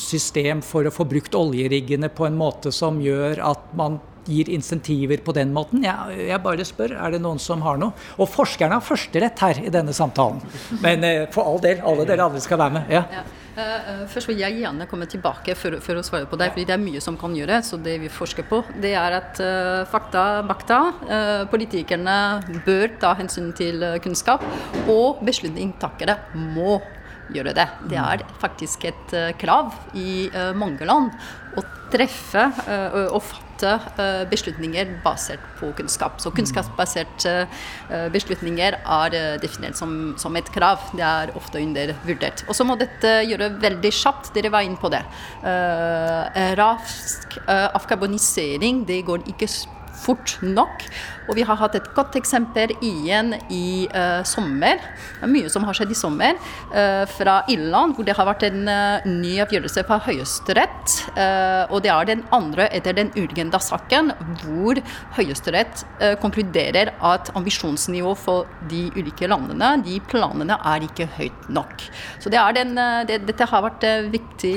system 0.00 0.62
for 0.64 0.86
å 0.86 0.92
få 0.94 1.06
brukt 1.08 1.36
oljeriggene 1.36 2.10
på 2.12 2.28
en 2.28 2.38
måte 2.38 2.72
som 2.72 3.00
gjør 3.02 3.42
at 3.44 3.72
man 3.76 3.98
gir 4.26 4.48
insentiver 4.50 5.20
på 5.24 5.34
den 5.36 5.52
måten? 5.54 5.84
Jeg, 5.86 6.20
jeg 6.30 6.42
bare 6.44 6.66
spør, 6.66 6.96
er 6.98 7.14
det 7.14 7.22
noen 7.24 7.40
som 7.42 7.64
har 7.66 7.80
noe? 7.80 7.96
Og 8.16 8.30
forskerne 8.32 8.78
har 8.78 8.84
førsterett 8.84 9.42
her 9.44 9.64
i 9.66 9.72
denne 9.72 9.94
samtalen. 9.96 10.40
Men 10.84 11.04
eh, 11.06 11.24
for 11.34 11.48
all 11.48 11.60
del, 11.64 11.82
alle 11.84 12.06
dere 12.08 12.30
andre 12.30 12.42
skal 12.44 12.62
være 12.62 12.78
med. 12.78 12.94
Ja. 12.96 13.26
Ja. 13.56 13.66
Uh, 13.86 14.02
først 14.10 14.30
vil 14.30 14.42
jeg 14.42 14.58
gjerne 14.60 14.86
komme 14.90 15.08
tilbake 15.10 15.56
for, 15.58 15.78
for, 15.84 15.98
å 15.98 16.04
svare 16.06 16.28
på 16.28 16.38
deg, 16.40 16.52
fordi 16.54 16.66
det 16.68 16.74
er 16.76 16.82
mye 16.82 17.02
som 17.04 17.16
kan 17.20 17.34
gjøre. 17.36 17.62
Så 17.66 17.78
det 17.82 17.96
vi 18.02 18.12
forsker 18.12 18.46
på, 18.48 18.62
det 18.82 18.94
er 18.98 19.18
at 19.20 19.40
uh, 19.42 19.86
fakta, 19.90 20.26
bakta, 20.46 20.80
uh, 21.08 21.44
politikerne 21.52 22.16
bør 22.66 22.98
ta 23.02 23.14
hensyn 23.18 23.52
til 23.56 23.84
kunnskap. 24.04 24.44
Og 24.92 25.22
beslutningstakere 25.26 26.20
må 26.56 26.78
gjøre 27.34 27.54
det. 27.56 27.66
Det 27.90 27.98
er 28.00 28.22
faktisk 28.42 28.86
et 28.88 29.16
krav 29.40 29.74
i 29.98 30.28
mange 30.56 30.86
land 30.86 31.12
å 31.56 31.64
treffe 31.92 32.42
og 33.14 33.20
fatte 33.24 33.72
beslutninger 34.30 34.90
basert 35.04 35.42
på 35.60 35.70
kunnskap. 35.78 36.18
Så 36.20 36.32
kunnskapsbaserte 36.36 37.46
beslutninger 38.12 38.76
er 38.78 39.16
definert 39.40 39.78
som, 39.78 40.14
som, 40.20 40.36
et 40.36 40.50
krav. 40.52 40.82
Det 40.96 41.06
er 41.06 41.32
ofte 41.38 41.62
undervurdert. 41.62 42.44
Og 42.50 42.58
så 42.58 42.66
må 42.68 42.76
dette 42.80 43.14
gjøre 43.30 43.54
veldig 43.62 43.94
kjapt. 43.96 44.34
Dere 44.36 44.52
var 44.52 44.66
inne 44.66 44.80
på 44.80 44.92
det. 44.92 45.02
Rask 46.60 47.38
avkarbonisering, 47.48 48.84
det 48.88 49.00
går 49.08 49.24
ikke 49.32 49.48
fort 49.96 50.36
nok. 50.44 50.84
Og 51.26 51.34
vi 51.38 51.44
har 51.46 51.58
hatt 51.58 51.76
et 51.78 51.88
godt 51.96 52.16
eksempel 52.18 52.72
igjen 52.84 53.34
i 53.52 53.86
uh, 53.90 54.22
sommer. 54.26 54.78
Det 55.18 55.26
er 55.26 55.32
mye 55.32 55.50
som 55.52 55.66
har 55.66 55.76
skjedd 55.76 55.92
i 55.92 55.98
sommer. 55.98 56.38
Uh, 56.70 57.04
fra 57.16 57.40
Irland, 57.50 57.96
hvor 57.96 58.06
det 58.06 58.16
har 58.18 58.28
vært 58.28 58.46
en 58.46 58.62
uh, 58.68 59.06
ny 59.08 59.36
avgjørelse 59.42 59.86
fra 59.86 59.98
Høyesterett. 60.06 60.94
og 61.72 61.80
det 61.82 61.90
er 61.90 62.06
den 62.08 62.22
andre 62.34 62.66
etter 62.74 62.94
den 62.96 63.10
Urgenda-saken, 63.18 64.12
hvor 64.42 64.78
Høyesterett 65.16 65.82
konkluderer 66.22 66.92
at 67.04 67.30
ambisjonsnivået 67.38 68.20
for 68.20 68.46
de 68.70 68.86
ulike 68.96 69.28
landene, 69.28 69.72
de 69.84 69.98
planene, 70.10 70.56
er 70.56 70.86
ikke 70.86 71.08
høyt 71.16 71.48
nok. 71.52 71.84
Så 72.22 72.30
det 72.32 72.42
den, 72.56 72.74
det, 73.08 73.18
dette 73.26 73.48
har 73.50 73.64
vært 73.64 73.86
viktig 74.12 74.54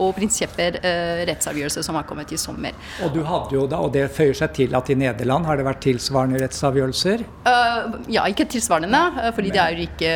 og 0.00 0.14
prinsipiell 0.18 0.78
rettsavgjørelse 1.28 1.84
som 1.86 1.98
har 1.98 2.08
kommet 2.08 2.32
i 2.34 2.40
sommer. 2.40 2.76
Og 3.04 3.14
du 3.14 3.22
hadde 3.26 3.56
jo 3.56 3.66
da, 3.70 3.82
og 3.84 3.94
det 3.94 4.08
føyer 4.14 4.36
seg 4.42 4.54
til 4.56 4.69
at 4.78 4.90
i 4.92 4.96
Nederland 4.98 5.46
har 5.48 5.58
det 5.58 5.66
vært 5.66 5.82
tilsvarende 5.84 6.40
rettsavgjørelser? 6.42 7.24
Uh, 7.46 7.96
ja, 8.12 8.24
ikke 8.30 8.46
tilsvarende, 8.50 9.00
uh, 9.16 9.30
fordi 9.36 9.52
det 9.54 9.60
er 9.62 9.76
jo 9.76 9.86
ikke 9.86 10.12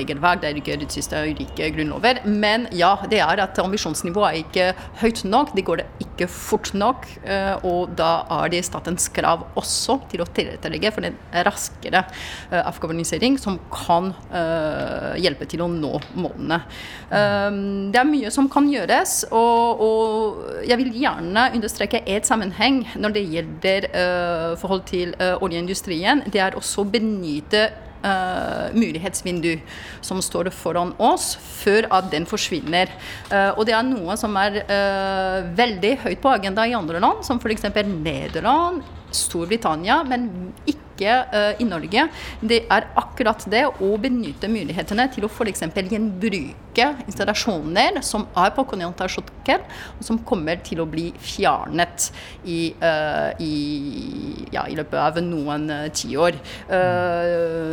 regelverk, 0.00 0.42
det 0.42 0.50
er 0.50 0.60
ikke 0.60 0.78
rettssystem, 0.82 1.30
det 1.30 1.46
er 1.46 1.46
ikke 1.46 1.70
grunnlover. 1.76 2.22
Men 2.26 2.68
ja, 2.76 2.92
det 3.10 3.22
er 3.24 3.44
at 3.44 3.58
ambisjonsnivået 3.62 4.28
er 4.30 4.40
ikke 4.44 4.68
høyt 5.02 5.24
nok, 5.28 5.54
det 5.56 5.66
går 5.66 5.84
ikke 6.02 6.28
fort 6.30 6.72
nok. 6.74 7.06
og 7.64 7.92
da 7.96 8.24
er 8.42 8.50
det 8.52 8.60
statens 8.66 9.06
krav 9.14 9.46
også 9.58 9.96
til 10.10 10.20
å 10.20 10.26
tilrettelegge 10.28 10.90
for 10.92 11.06
en 11.06 11.16
raskere 11.46 12.02
afghanisering 12.50 13.38
som 13.40 13.56
kan 13.72 14.10
hjelpe 15.20 15.48
til 15.48 15.64
å 15.64 15.68
nå 15.70 15.94
målene. 16.20 16.60
det 17.10 18.00
er 18.00 18.08
mye 18.08 18.32
som 18.34 18.50
kan 18.52 18.68
gjøres, 18.68 19.14
og, 19.32 19.80
og 19.86 20.66
jeg 20.68 20.80
vil 20.82 20.92
gjerne 21.00 21.46
understreke 21.56 22.02
et 22.04 22.28
sammenheng 22.28 22.82
når 23.00 23.16
det 23.16 23.24
gjelder 23.32 23.79
forhold 24.60 24.84
til 24.88 25.14
uh, 25.20 25.36
oljeindustrien, 25.42 26.24
det 26.32 26.40
er 26.42 26.58
også 26.58 26.84
å 26.84 26.90
benytte 26.90 27.68
uh, 28.04 28.68
mulighetsvindu 28.76 29.56
som 30.04 30.20
står 30.24 30.50
foran 30.54 30.92
oss, 31.02 31.34
før 31.60 31.88
at 31.92 32.10
den 32.12 32.26
forsvinner. 32.28 32.92
Uh, 33.30 33.52
og 33.56 33.66
det 33.68 33.76
er 33.76 33.86
noe 33.86 34.16
som 34.20 34.36
er 34.40 34.62
uh, 34.64 35.40
veldig 35.56 35.96
høyt 36.06 36.22
på 36.22 36.32
agenda 36.32 36.66
i 36.68 36.76
andre 36.76 37.02
land, 37.02 37.24
som 37.26 37.40
f.eks. 37.40 37.68
Nederland, 37.90 38.84
Storbritannia, 39.14 40.02
men 40.06 40.30
ikke 40.66 40.79
uh, 41.08 41.52
i 41.60 41.66
Norge. 41.68 42.06
Det 42.40 42.64
er 42.70 42.88
akkurat 42.98 43.44
det 43.50 43.64
å 43.70 43.90
benytte 44.00 44.50
mulighetene 44.50 45.06
til 45.14 45.26
å 45.26 45.30
f.eks. 45.30 45.64
gjenbruke 45.90 46.86
installasjoner 47.06 48.00
som 48.06 48.26
er 48.38 48.52
på 48.54 48.64
kontinentalsokkel, 48.68 49.64
og 49.98 50.06
som 50.06 50.20
kommer 50.26 50.60
til 50.64 50.82
å 50.82 50.88
bli 50.88 51.08
fjernet 51.18 52.10
i, 52.44 52.72
uh, 52.82 53.30
i, 53.42 53.54
ja, 54.54 54.66
i 54.68 54.78
løpet 54.78 54.98
av 55.00 55.22
noen 55.24 55.68
uh, 55.70 55.86
tiår. 55.94 56.38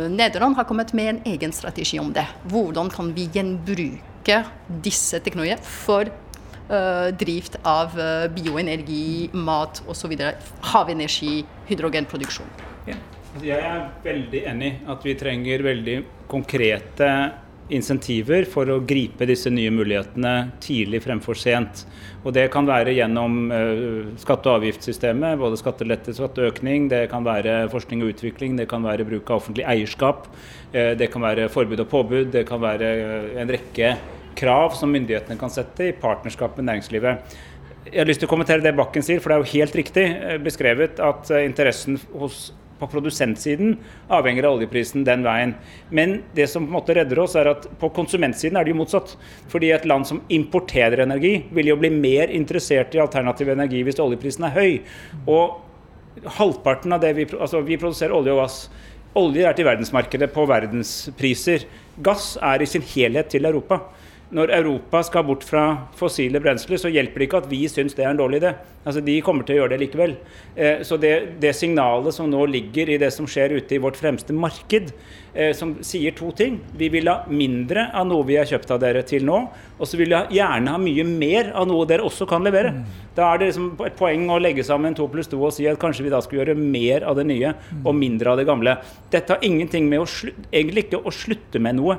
Nederland 0.08 0.56
har 0.58 0.66
kommet 0.68 0.94
med 0.96 1.10
en 1.12 1.20
egen 1.32 1.52
strategi 1.54 1.98
om 2.00 2.10
det. 2.14 2.26
Hvordan 2.50 2.90
kan 2.92 3.12
vi 3.16 3.28
gjenbruke 3.34 4.42
disse 4.84 5.20
teknologiene 5.24 5.62
for 5.64 6.10
drift 7.16 7.54
av 7.64 7.94
bioenergi, 8.34 9.30
mat 9.32 9.80
osv. 9.88 10.12
Havenergi, 10.74 11.38
hydrogenproduksjon. 11.70 12.67
Ja. 13.42 13.58
Jeg 13.58 13.66
er 13.66 13.84
veldig 14.04 14.40
enig 14.50 14.72
at 14.90 15.04
vi 15.06 15.14
trenger 15.18 15.62
veldig 15.66 15.98
konkrete 16.30 17.10
insentiver 17.68 18.46
for 18.48 18.70
å 18.72 18.78
gripe 18.88 19.26
disse 19.28 19.50
nye 19.52 19.70
mulighetene 19.74 20.32
tidlig 20.64 21.02
fremfor 21.04 21.36
sent. 21.36 21.82
Og 22.24 22.32
Det 22.32 22.46
kan 22.52 22.66
være 22.66 22.94
gjennom 22.96 23.50
uh, 23.52 24.08
skatte- 24.20 24.48
og 24.48 24.62
avgiftssystemet, 24.62 25.36
både 25.40 25.58
skattelette, 25.60 26.14
skatteøkning, 26.16 26.88
det 26.88 27.02
kan 27.12 27.26
være 27.26 27.66
forskning 27.72 28.02
og 28.04 28.14
utvikling, 28.14 28.56
det 28.56 28.70
kan 28.70 28.86
være 28.86 29.04
bruk 29.08 29.28
av 29.28 29.42
offentlig 29.42 29.66
eierskap, 29.68 30.30
uh, 30.72 30.94
det 30.96 31.10
kan 31.12 31.24
være 31.24 31.50
forbud 31.52 31.84
og 31.84 31.90
påbud, 31.92 32.32
det 32.32 32.46
kan 32.48 32.64
være 32.64 32.94
uh, 33.02 33.42
en 33.42 33.52
rekke 33.52 33.92
krav 34.38 34.72
som 34.78 34.92
myndighetene 34.94 35.38
kan 35.38 35.52
sette 35.52 35.90
i 35.90 35.96
partnerskap 35.96 36.56
med 36.56 36.70
næringslivet. 36.70 37.36
Jeg 37.88 38.02
har 38.02 38.08
lyst 38.08 38.20
til 38.20 38.28
å 38.28 38.32
kommentere 38.32 38.64
det 38.64 38.74
Bakken 38.76 39.04
sier, 39.04 39.20
for 39.22 39.32
det 39.32 39.38
er 39.38 39.44
jo 39.44 39.52
helt 39.54 39.76
riktig 39.78 40.04
eh, 40.04 40.38
beskrevet 40.42 40.98
at 41.00 41.30
eh, 41.32 41.46
interessen 41.48 41.96
hos 42.12 42.50
på 42.78 42.88
produsentsiden 42.90 43.76
avhenger 44.14 44.46
av 44.48 44.58
oljeprisen 44.58 45.04
den 45.06 45.24
veien. 45.26 45.54
Men 45.90 46.18
det 46.36 46.48
som 46.50 46.66
på 46.66 46.70
en 46.70 46.76
måte 46.78 46.96
redder 46.96 47.20
oss, 47.22 47.36
er 47.38 47.50
at 47.52 47.68
på 47.80 47.90
konsumentsiden 47.96 48.58
er 48.58 48.66
det 48.66 48.74
jo 48.74 48.80
motsatt. 48.80 49.14
Fordi 49.52 49.72
et 49.74 49.86
land 49.88 50.08
som 50.08 50.22
importerer 50.32 51.04
energi, 51.04 51.34
vil 51.54 51.72
jo 51.72 51.78
bli 51.80 51.90
mer 51.94 52.32
interessert 52.34 52.94
i 52.94 53.02
alternativ 53.02 53.52
energi 53.54 53.84
hvis 53.86 54.02
oljeprisen 54.02 54.48
er 54.48 54.56
høy. 54.56 54.78
Og 55.26 56.24
halvparten 56.38 56.94
av 56.94 57.02
det 57.04 57.14
vi, 57.18 57.28
altså 57.38 57.62
vi 57.66 57.78
produserer 57.80 58.16
olje 58.16 58.34
og 58.34 58.42
gass. 58.44 58.60
Olje 59.18 59.46
er 59.48 59.56
til 59.56 59.66
verdensmarkedet 59.66 60.30
på 60.34 60.44
verdenspriser. 60.48 61.64
Gass 62.04 62.36
er 62.44 62.62
i 62.62 62.68
sin 62.70 62.84
helhet 62.94 63.32
til 63.32 63.48
Europa 63.48 63.82
når 64.34 64.50
Europa 64.52 65.00
skal 65.06 65.24
bort 65.24 65.44
fra 65.46 65.62
fossile 65.96 66.40
brensler, 66.44 66.76
så 66.80 66.90
hjelper 66.92 67.22
det 67.22 67.28
ikke 67.28 67.40
at 67.40 67.48
vi 67.48 67.62
syns 67.70 67.96
det 67.96 68.04
er 68.04 68.10
en 68.12 68.20
dårlig 68.20 68.42
idé. 68.42 68.52
Altså, 68.84 69.00
De 69.04 69.14
kommer 69.24 69.44
til 69.44 69.56
å 69.56 69.62
gjøre 69.62 69.72
det 69.74 69.80
likevel. 69.82 70.14
Eh, 70.56 70.82
så 70.86 70.98
det, 71.00 71.40
det, 71.40 71.54
signalet 71.56 72.14
som 72.14 72.28
nå 72.30 72.44
ligger 72.48 72.92
i 72.92 72.98
det 73.00 73.08
som 73.14 73.28
skjer 73.28 73.56
ute 73.56 73.76
i 73.76 73.80
vårt 73.80 73.96
fremste 73.96 74.36
marked, 74.36 74.92
eh, 75.32 75.54
som 75.56 75.74
sier 75.84 76.12
to 76.16 76.30
ting 76.36 76.58
Vi 76.76 76.90
vil 76.92 77.08
ha 77.08 77.22
mindre 77.28 77.88
av 77.96 78.06
noe 78.08 78.26
vi 78.28 78.36
har 78.36 78.48
kjøpt 78.48 78.72
av 78.76 78.82
dere 78.84 79.02
til 79.08 79.24
nå, 79.28 79.40
og 79.78 79.88
så 79.88 80.00
vil 80.00 80.12
vi 80.12 80.38
gjerne 80.38 80.76
ha 80.76 80.80
mye 80.82 81.08
mer 81.08 81.52
av 81.56 81.68
noe 81.70 81.88
dere 81.88 82.04
også 82.04 82.28
kan 82.28 82.44
levere. 82.44 82.74
Mm. 82.76 82.84
Da 83.16 83.32
er 83.32 83.40
det 83.40 83.50
liksom 83.50 83.72
et 83.88 83.96
poeng 83.98 84.28
å 84.30 84.40
legge 84.42 84.64
sammen 84.66 84.96
to 84.96 85.08
pluss 85.10 85.32
to 85.32 85.40
og 85.40 85.56
si 85.56 85.66
at 85.68 85.80
kanskje 85.80 86.04
vi 86.06 86.12
da 86.12 86.20
skal 86.24 86.42
gjøre 86.42 86.58
mer 86.58 87.08
av 87.08 87.16
det 87.18 87.26
nye 87.32 87.56
og 87.80 87.96
mindre 87.96 88.34
av 88.34 88.40
det 88.40 88.48
gamle. 88.48 88.76
Dette 89.10 89.34
har 89.34 89.44
ingenting 89.46 89.88
med 89.88 90.04
å 90.04 90.08
egentlig 90.52 90.88
ikke 90.88 91.00
å 91.00 91.14
slutte 91.14 91.60
med 91.64 91.80
noe. 91.80 91.98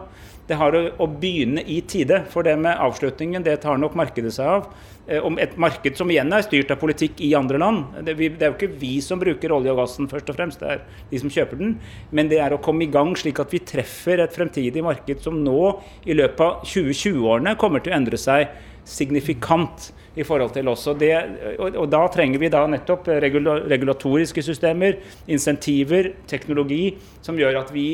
Det 0.49 0.57
har 0.57 0.73
å, 0.73 0.79
å, 0.97 1.05
begynne 1.21 1.61
i 1.61 1.77
tide. 1.85 2.23
For 2.33 2.45
det 2.45 2.55
med 2.57 2.79
avslutningen, 2.81 3.43
det 3.45 3.59
tar 3.61 3.77
nok 3.77 3.97
markedet 3.99 4.31
seg 4.33 4.49
av. 4.49 4.71
Eh, 5.05 5.21
om 5.25 5.37
et 5.41 5.53
marked 5.61 5.97
som 5.97 6.09
igjen 6.09 6.33
er 6.33 6.45
styrt 6.45 6.73
av 6.73 6.79
politikk 6.81 7.21
i 7.25 7.35
andre 7.37 7.61
land. 7.61 7.99
Det, 8.07 8.15
vi, 8.17 8.31
det, 8.33 8.47
er 8.47 8.53
jo 8.53 8.57
ikke 8.57 8.79
vi 8.81 8.95
som 9.05 9.21
bruker 9.21 9.53
olje 9.53 9.75
og 9.75 9.83
gassen 9.83 10.09
først 10.09 10.33
og 10.33 10.39
fremst, 10.39 10.63
det 10.63 10.73
er 10.73 11.05
de 11.11 11.21
som 11.21 11.33
kjøper 11.33 11.61
den. 11.61 11.77
Men 12.09 12.33
det 12.33 12.41
er 12.41 12.55
å 12.55 12.61
komme 12.65 12.87
i 12.87 12.91
gang 12.91 13.13
slik 13.19 13.41
at 13.43 13.53
vi 13.53 13.61
treffer 13.61 14.25
et 14.25 14.33
fremtidig 14.33 14.83
marked 14.85 15.21
som 15.25 15.37
nå 15.45 15.61
i 16.09 16.17
løpet 16.17 16.45
av 16.45 16.65
2020-årene 16.65 17.57
kommer 17.61 17.85
til 17.85 17.93
å 17.93 17.99
endre 18.01 18.19
seg 18.21 18.49
signifikant 18.89 19.91
i 20.17 20.25
forhold 20.25 20.55
til 20.57 20.69
oss. 20.71 20.87
Og, 20.89 20.97
det, 21.01 21.13
og, 21.61 21.77
og 21.77 21.89
da 21.93 22.07
trenger 22.09 22.41
vi 22.41 22.49
da 22.49 22.65
nettopp 22.69 23.13
regulatoriske 23.21 24.43
systemer, 24.49 24.97
insentiver, 25.29 26.15
teknologi, 26.29 26.95
som 27.21 27.37
gjør 27.37 27.61
at 27.61 27.73
vi 27.75 27.89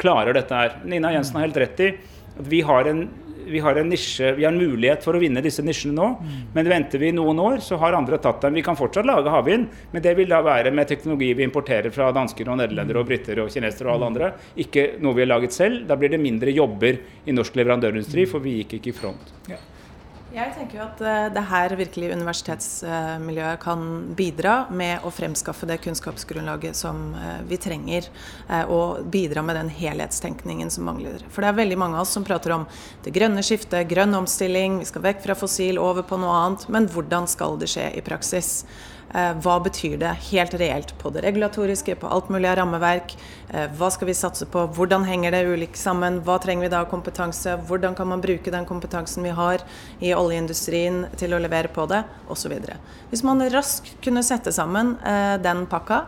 klarer 0.00 0.36
dette 0.36 0.54
her. 0.54 0.78
Nina 0.84 1.12
Jensen 1.14 1.38
har 1.38 1.46
helt 1.48 1.60
rett 1.64 1.84
i 1.84 1.92
at 2.34 2.48
vi 2.50 2.64
har 2.66 2.88
en 2.90 3.06
vi 3.46 3.60
har 3.60 3.76
en 3.76 3.88
nisje, 3.88 4.32
vi 4.32 4.44
har 4.44 4.52
en 4.52 4.58
mulighet 4.58 5.04
for 5.04 5.16
å 5.16 5.20
vinne 5.20 5.42
disse 5.44 5.62
nisjene 5.64 5.94
nå. 5.98 6.06
Mm. 6.16 6.36
Men 6.54 6.70
venter 6.70 7.02
vi 7.02 7.10
noen 7.12 7.40
år, 7.40 7.58
så 7.64 7.76
har 7.80 7.96
andre 7.96 8.18
tatt 8.22 8.40
dem. 8.44 8.56
Vi 8.56 8.64
kan 8.64 8.78
fortsatt 8.78 9.06
lage 9.08 9.32
havvind, 9.32 9.68
men 9.92 10.04
det 10.04 10.14
vil 10.18 10.30
da 10.32 10.40
være 10.44 10.72
med 10.74 10.88
teknologi 10.88 11.32
vi 11.36 11.46
importerer 11.46 11.92
fra 11.94 12.08
dansker 12.16 12.48
og 12.48 12.60
nederlendere 12.62 13.02
og 13.02 13.10
briter 13.10 13.42
og 13.44 13.52
kinesere 13.52 13.90
og 13.90 13.98
alle 13.98 14.10
andre. 14.12 14.32
Ikke 14.64 14.86
noe 15.04 15.16
vi 15.18 15.26
har 15.26 15.32
laget 15.34 15.56
selv. 15.56 15.84
Da 15.88 15.98
blir 16.00 16.14
det 16.14 16.22
mindre 16.22 16.54
jobber 16.54 17.00
i 17.24 17.36
norsk 17.36 17.60
leverandørindustri, 17.60 18.26
for 18.30 18.44
vi 18.44 18.62
gikk 18.62 18.78
ikke 18.78 18.94
i 18.94 18.98
front. 19.02 19.34
Ja. 19.52 19.60
Jeg 20.34 20.50
tenker 20.56 20.80
jo 20.80 20.82
at 20.82 21.00
eh, 21.06 21.24
det 21.30 21.42
her 21.46 21.72
virkelig 21.78 22.08
universitetsmiljøet 22.16 23.60
kan 23.62 23.82
bidra 24.18 24.54
med 24.74 25.04
å 25.06 25.12
fremskaffe 25.14 25.68
det 25.70 25.76
kunnskapsgrunnlaget 25.84 26.74
som 26.74 27.12
eh, 27.14 27.36
vi 27.46 27.58
trenger, 27.62 28.08
eh, 28.48 28.64
og 28.66 29.04
bidra 29.14 29.44
med 29.46 29.54
den 29.60 29.70
helhetstenkningen 29.70 30.72
som 30.74 30.88
mangler. 30.90 31.22
For 31.30 31.44
det 31.44 31.52
er 31.52 31.60
veldig 31.60 31.78
mange 31.78 32.00
av 32.00 32.02
oss 32.02 32.16
som 32.18 32.26
prater 32.26 32.56
om 32.56 32.66
det 33.04 33.14
grønne 33.14 33.44
skiftet, 33.46 33.86
grønn 33.92 34.18
omstilling, 34.18 34.80
vi 34.82 34.90
skal 34.90 35.06
vekk 35.06 35.22
fra 35.28 35.38
fossil, 35.38 35.78
over 35.78 36.02
på 36.02 36.18
noe 36.18 36.34
annet. 36.40 36.66
Men 36.66 36.90
hvordan 36.90 37.30
skal 37.30 37.54
det 37.62 37.70
skje 37.70 37.92
i 37.94 38.02
praksis? 38.02 38.64
Eh, 39.14 39.32
hva 39.44 39.60
betyr 39.62 39.94
det 40.02 40.10
helt 40.32 40.54
reelt 40.58 40.90
på 40.98 41.12
det 41.14 41.22
regulatoriske, 41.22 41.94
på 42.02 42.10
alt 42.10 42.30
mulig 42.34 42.48
av 42.50 42.56
rammeverk? 42.58 43.14
Eh, 43.52 43.68
hva 43.78 43.90
skal 43.94 44.10
vi 44.10 44.16
satse 44.18 44.48
på? 44.50 44.64
Hvordan 44.74 45.06
henger 45.06 45.36
det 45.36 45.44
ulikt 45.46 45.78
sammen? 45.78 46.18
Hva 46.26 46.40
trenger 46.42 46.66
vi 46.66 46.72
da 46.72 46.82
av 46.82 46.90
kompetanse? 46.90 47.54
Hvordan 47.68 47.94
kan 47.94 48.10
man 48.10 48.24
bruke 48.24 48.50
den 48.50 48.66
kompetansen 48.66 49.22
vi 49.22 49.34
har 49.38 49.62
i 50.02 50.10
oljeindustrien 50.18 51.04
til 51.20 51.36
å 51.36 51.42
levere 51.42 51.70
på 51.70 51.86
det? 51.90 52.02
Osv. 52.26 52.56
Hvis 53.12 53.22
man 53.22 53.44
raskt 53.54 53.94
kunne 54.02 54.24
sette 54.26 54.50
sammen 54.54 54.96
eh, 55.06 55.36
den 55.42 55.62
pakka, 55.70 56.02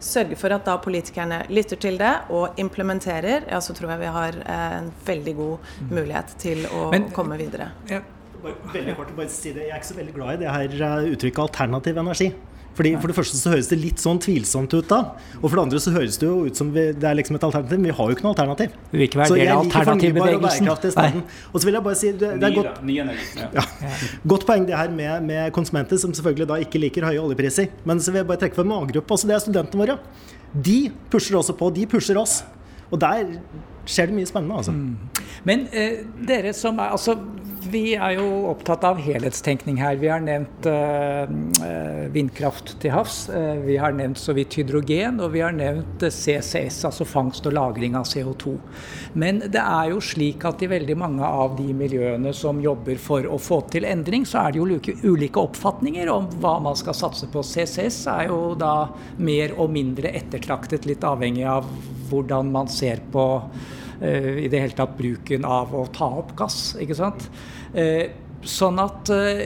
sørge 0.00 0.36
for 0.40 0.52
at 0.52 0.68
da 0.68 0.76
politikerne 0.80 1.42
lytter 1.52 1.80
til 1.80 1.96
det 2.00 2.12
og 2.32 2.60
implementerer, 2.60 3.48
ja, 3.48 3.60
så 3.64 3.72
tror 3.76 3.94
jeg 3.94 4.04
vi 4.04 4.12
har 4.14 4.36
en 4.52 4.92
veldig 5.08 5.36
god 5.36 5.74
mulighet 5.88 6.36
til 6.40 6.64
å 6.68 6.88
Men, 6.92 7.08
komme 7.16 7.40
videre. 7.40 7.72
Ja. 7.88 8.04
Veldig 8.40 8.94
kort, 8.96 9.10
bare 9.16 9.28
si 9.28 9.52
det. 9.52 9.66
Jeg 9.66 9.74
er 9.74 9.82
ikke 9.82 9.90
så 9.90 9.98
veldig 9.98 10.14
glad 10.16 10.38
i 10.38 10.38
det 10.40 10.52
her 10.52 11.10
uttrykket 11.12 11.42
alternativ 11.44 12.00
energi. 12.00 12.30
Fordi 12.78 12.92
For 13.00 13.10
det 13.10 13.16
første 13.16 13.36
så 13.36 13.50
høres 13.52 13.68
det 13.68 13.76
litt 13.80 14.00
sånn 14.00 14.20
tvilsomt 14.22 14.72
ut 14.72 14.86
da. 14.88 15.00
Og 15.40 15.46
for 15.48 15.58
det 15.58 15.64
andre 15.66 15.80
så 15.82 15.92
høres 15.94 16.18
det 16.20 16.28
jo 16.28 16.46
ut 16.46 16.56
som 16.56 16.70
vi, 16.74 16.86
det 16.96 17.08
er 17.08 17.16
liksom 17.18 17.36
et 17.36 17.46
alternativ. 17.48 17.82
Vi 17.84 17.94
har 17.98 18.10
jo 18.10 18.16
ikke 18.16 18.26
noe 18.26 18.32
alternativ. 18.32 18.76
Vi 18.92 19.00
vil 19.00 19.06
ikke 19.08 19.20
være 19.20 19.38
del 19.40 19.50
av 19.52 19.64
alternativbevegelsen. 19.64 21.24
Og 21.50 21.56
så 21.58 21.68
vil 21.68 21.76
jeg 21.76 21.86
bare 21.88 22.00
si 22.00 22.12
det, 22.14 22.30
det 22.40 22.48
er 22.48 22.56
godt, 22.56 22.80
ja, 23.58 23.66
godt 24.32 24.46
poeng 24.48 24.68
det 24.68 24.78
her 24.78 24.94
med, 24.94 25.26
med, 25.26 25.50
konsumenter, 25.56 26.00
som 26.00 26.14
selvfølgelig 26.16 26.48
da 26.52 26.60
ikke 26.64 26.80
liker 26.82 27.08
høye 27.10 27.20
oljepriser. 27.24 27.72
Men 27.88 28.00
så 28.00 28.14
vil 28.14 28.22
jeg 28.22 28.30
bare 28.30 28.44
trekke 28.44 28.60
for 28.60 28.68
en 28.68 28.72
målgruppe. 28.72 29.18
Altså 29.18 29.28
det 29.28 29.36
er 29.36 29.44
studentene 29.44 29.84
våre. 29.84 29.98
De 30.54 30.78
pusher 31.12 31.38
også 31.42 31.58
på. 31.58 31.72
De 31.74 31.88
pusher 31.90 32.22
oss. 32.22 32.40
Og 32.90 33.02
der 33.02 33.36
skjer 33.90 34.10
det 34.10 34.16
mye 34.16 34.28
spennende, 34.28 34.62
altså. 34.62 34.72
Mm. 34.74 35.26
Men 35.46 35.66
eh, 35.72 36.02
dere 36.26 36.52
som 36.56 36.78
er 36.82 36.94
Altså, 36.94 37.16
vi 37.70 37.94
er 37.94 38.16
jo 38.18 38.26
opptatt 38.50 38.84
av 38.86 38.98
helhetstenkning 39.02 39.78
her. 39.80 39.96
Vi 40.00 40.08
har 40.10 40.22
nevnt 40.24 40.66
uh, 40.68 41.30
vindkraft 42.12 42.74
til 42.82 42.92
havs. 42.94 43.22
Uh, 43.30 43.60
vi 43.64 43.76
har 43.80 43.94
nevnt 43.96 44.20
så 44.20 44.34
vidt 44.36 44.56
hydrogen, 44.58 45.20
og 45.22 45.32
vi 45.34 45.42
har 45.44 45.54
nevnt 45.56 46.04
CCS, 46.04 46.82
altså 46.88 47.06
fangst 47.08 47.46
og 47.48 47.56
lagring 47.56 47.96
av 47.98 48.08
CO2. 48.10 48.56
Men 49.20 49.42
det 49.46 49.62
er 49.62 49.90
jo 49.92 50.02
slik 50.04 50.44
at 50.48 50.62
i 50.64 50.70
veldig 50.70 50.98
mange 51.00 51.26
av 51.26 51.56
de 51.58 51.68
miljøene 51.76 52.34
som 52.36 52.62
jobber 52.62 53.00
for 53.00 53.26
å 53.26 53.38
få 53.40 53.62
til 53.72 53.88
endring, 53.88 54.26
så 54.28 54.44
er 54.44 54.54
det 54.54 54.62
jo 54.62 55.10
ulike 55.14 55.42
oppfatninger 55.42 56.10
om 56.12 56.30
hva 56.42 56.58
man 56.62 56.78
skal 56.78 56.96
satse 56.98 57.30
på. 57.30 57.44
CCS 57.46 58.02
er 58.12 58.30
jo 58.30 58.54
da 58.58 58.90
mer 59.22 59.54
og 59.58 59.72
mindre 59.74 60.12
ettertraktet, 60.20 60.88
litt 60.90 61.06
avhengig 61.06 61.46
av 61.50 61.68
hvordan 62.10 62.50
man 62.50 62.70
ser 62.70 63.02
på 63.12 63.26
Eh, 64.00 64.44
i 64.44 64.48
det 64.48 64.62
hele 64.62 64.76
tatt 64.76 64.96
bruken 64.96 65.44
av 65.44 65.74
å 65.76 65.84
ta 65.92 66.08
opp 66.22 66.32
gass. 66.36 66.74
ikke 66.80 66.96
sant? 66.96 67.28
Eh, 67.74 68.10
sånn 68.46 68.80
at 68.82 69.10
eh, 69.14 69.42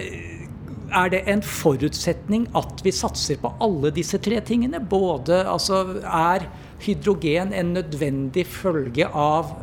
er 0.95 1.11
det 1.13 1.25
en 1.31 1.43
forutsetning 1.45 2.47
at 2.57 2.85
vi 2.85 2.93
satser 2.95 3.41
på 3.43 3.51
alle 3.65 3.91
disse 3.95 4.21
tre 4.23 4.39
tingene? 4.47 4.79
Både 4.79 5.43
altså 5.51 5.99
Er 6.05 6.47
hydrogen 6.85 7.53
en 7.57 7.73
nødvendig 7.75 8.45
følge 8.47 9.09
av 9.09 9.57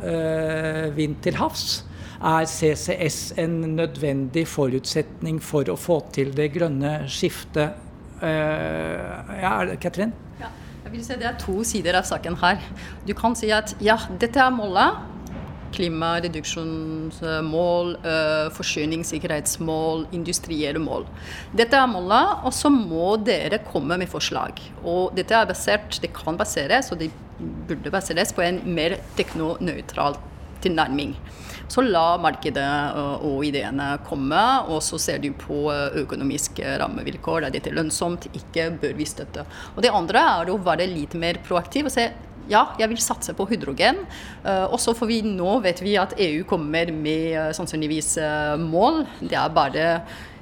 vind 0.96 1.20
til 1.24 1.38
havs? 1.38 1.84
Er 2.20 2.44
CCS 2.50 3.32
en 3.40 3.76
nødvendig 3.78 4.44
forutsetning 4.50 5.40
for 5.42 5.70
å 5.70 5.78
få 5.78 6.02
til 6.12 6.34
det 6.36 6.50
grønne 6.58 7.06
skiftet? 7.10 7.78
ja, 8.22 9.54
Katrin? 9.82 10.12
Jeg 10.92 10.92
vil 10.92 11.04
si 11.06 11.14
Det 11.16 11.24
er 11.24 11.38
to 11.40 11.62
sider 11.64 11.96
av 11.96 12.04
saken 12.04 12.36
her. 12.42 12.60
Du 13.06 13.14
kan 13.16 13.32
si 13.38 13.48
at 13.54 13.72
ja, 13.80 13.96
dette 14.20 14.42
er 14.42 14.50
målet. 14.52 15.11
Klimareduksjonsmål, 15.72 17.96
øh, 18.04 18.52
forsyningssikkerhetsmål, 18.56 20.06
industrielle 20.12 20.80
mål. 20.82 21.06
Dette 21.56 21.76
er 21.76 21.86
målene, 21.90 22.44
og 22.44 22.52
så 22.56 22.68
må 22.72 23.16
dere 23.24 23.58
komme 23.72 23.98
med 23.98 24.08
forslag. 24.12 24.52
Og 24.84 25.12
dette 25.16 25.34
er 25.34 25.46
basert, 25.46 25.98
Det 26.02 26.12
kan 26.12 26.36
baseres, 26.36 26.92
og 26.92 27.00
det 27.00 27.10
burde 27.68 27.90
baseres 27.90 28.32
på 28.32 28.42
en 28.42 28.74
mer 28.74 28.90
teknonøytral 29.16 30.14
tilnærming. 30.62 31.16
Så 31.70 31.84
la 31.84 32.16
markedet 32.20 32.66
og 33.22 33.44
ideene 33.46 33.94
komme, 34.06 34.42
og 34.72 34.82
så 34.84 34.98
ser 35.00 35.22
du 35.22 35.30
på 35.38 35.64
økonomiske 36.02 36.76
rammevilkår. 36.82 37.46
Er 37.46 37.54
dette 37.54 37.72
lønnsomt? 37.74 38.28
Ikke 38.38 38.70
bør 38.82 38.98
vi 38.98 39.08
støtte. 39.08 39.46
Og 39.76 39.82
det 39.84 39.94
andre 39.94 40.26
er 40.40 40.52
å 40.52 40.60
være 40.62 40.90
litt 40.90 41.16
mer 41.18 41.40
proaktiv 41.46 41.88
og 41.88 41.94
se 41.94 42.10
ja, 42.50 42.64
jeg 42.74 42.90
vil 42.90 42.98
satse 42.98 43.34
på 43.38 43.46
hydrogen. 43.52 44.00
Uh, 44.42 44.66
også 44.74 44.96
for 44.98 45.10
vi 45.10 45.20
nå 45.22 45.60
vet 45.62 45.78
vi 45.84 45.94
at 46.00 46.16
EU 46.20 46.42
kommer 46.48 46.90
med 46.90 47.54
sannsynligvis 47.56 48.16
mål. 48.58 49.04
Det 49.22 49.38
er 49.38 49.54
bare 49.54 49.86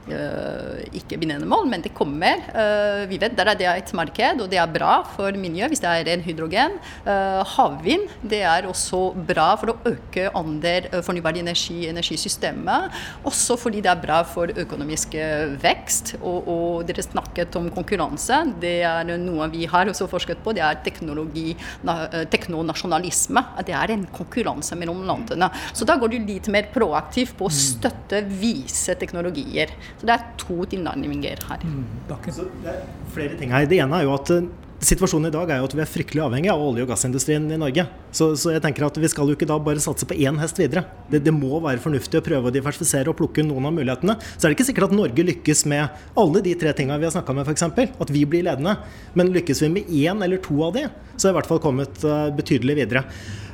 Eh, 0.09 0.97
ikke 0.97 1.19
bindende 1.21 1.47
mål, 1.49 1.69
men 1.69 1.83
det 1.85 1.93
kommer. 1.95 2.41
Eh, 2.49 3.05
vi 3.11 3.19
vet 3.21 3.37
der 3.37 3.53
er 3.53 3.59
det 3.59 3.69
et 3.69 3.93
marked, 3.95 4.41
og 4.41 4.49
det 4.51 4.59
er 4.59 4.71
bra 4.73 5.03
for 5.05 5.37
miljøet 5.37 5.71
hvis 5.71 5.83
det 5.85 5.91
er 5.91 6.07
ren 6.09 6.25
hydrogen. 6.25 6.79
Eh, 7.05 7.41
havvind 7.55 8.09
det 8.25 8.41
er 8.49 8.69
også 8.69 9.03
bra 9.29 9.53
for 9.61 9.75
å 9.75 9.77
øke 9.91 10.31
andel 10.37 10.89
fornybar 11.05 11.37
energi 11.39 11.83
i 11.85 11.91
energisystemet. 11.93 12.97
Også 13.29 13.59
fordi 13.61 13.83
det 13.85 13.93
er 13.93 14.01
bra 14.01 14.23
for 14.25 14.51
økonomisk 14.51 15.15
vekst. 15.61 16.15
Og, 16.21 16.49
og, 16.49 16.87
dere 16.89 17.05
snakket 17.05 17.55
om 17.61 17.69
konkurranse. 17.75 18.41
Det 18.61 18.81
er 18.87 19.13
noe 19.21 19.51
vi 19.53 19.67
har 19.69 19.91
også 19.91 20.09
forsket 20.11 20.41
på. 20.43 20.55
Det 20.57 20.65
er 20.65 20.81
teknologi, 20.85 21.53
teknonasjonalisme. 22.33 23.45
Det 23.67 23.77
er 23.77 23.95
en 23.95 24.07
konkurranse 24.15 24.79
mellom 24.81 25.05
landene. 25.07 25.51
Så 25.77 25.87
da 25.89 25.99
går 26.01 26.15
du 26.15 26.19
litt 26.25 26.49
mer 26.53 26.71
proaktivt 26.73 27.37
på 27.39 27.49
å 27.51 27.55
støtte, 27.55 28.23
vise 28.41 28.97
teknologier. 28.99 29.75
Så 30.01 30.09
det 30.09 30.17
er 30.17 30.27
to 30.41 30.65
tilnærminger 30.73 31.45
her. 31.51 31.69
Mm, 31.69 31.85
så 32.33 32.49
det 32.65 32.73
er 32.73 32.83
flere 33.13 33.37
ting 33.37 33.53
her. 33.53 33.69
Det 33.69 33.83
ene 33.85 34.01
er 34.01 34.09
jo 34.09 34.17
at 34.17 34.33
eh, 34.33 34.49
Situasjonen 34.81 35.29
i 35.29 35.33
dag 35.35 35.51
er 35.53 35.59
jo 35.61 35.67
at 35.69 35.75
vi 35.77 35.83
er 35.85 35.89
fryktelig 35.93 36.23
avhengig 36.25 36.49
av 36.49 36.63
olje- 36.65 36.87
og 36.87 36.89
gassindustrien 36.89 37.51
i 37.53 37.59
Norge. 37.61 37.83
Så, 38.17 38.31
så, 38.41 38.55
jeg 38.55 38.63
tenker 38.65 38.87
at 38.87 38.97
vi 38.97 39.11
skal 39.13 39.29
jo 39.29 39.35
ikke 39.37 39.49
da 39.51 39.59
bare 39.61 39.83
satse 39.85 40.07
på 40.09 40.17
én 40.17 40.39
hest 40.41 40.57
videre. 40.57 40.87
Det, 41.13 41.21
det, 41.27 41.35
må 41.37 41.59
være 41.61 41.83
fornuftig 41.85 42.17
å 42.17 42.25
prøve 42.25 42.49
å 42.49 42.55
diversifisere 42.55 43.13
og 43.13 43.19
plukke 43.19 43.45
noen 43.45 43.69
av 43.69 43.75
mulighetene. 43.77 44.17
Så 44.33 44.47
er 44.47 44.49
det 44.49 44.57
ikke 44.57 44.69
sikkert 44.71 44.89
at 44.89 44.97
Norge 44.97 45.27
lykkes 45.29 45.67
med 45.69 46.01
alle 46.25 46.43
de 46.47 46.57
tre 46.63 46.73
tingene 46.79 46.97
vi 46.97 47.11
har 47.11 47.13
snakka 47.13 47.37
med, 47.37 47.51
f.eks. 47.53 47.93
At 48.01 48.15
vi 48.17 48.25
blir 48.25 48.47
ledende. 48.49 48.79
Men 49.21 49.35
lykkes 49.37 49.61
vi 49.67 49.71
med 49.77 49.93
én 50.01 50.25
eller 50.25 50.41
to 50.41 50.57
av 50.65 50.73
de, 50.79 50.87
så 51.13 51.29
er 51.29 51.35
vi 51.35 51.37
i 51.37 51.41
hvert 51.43 51.53
fall 51.53 51.61
kommet 51.67 52.01
uh, 52.09 52.31
betydelig 52.41 52.81
videre. 52.81 53.05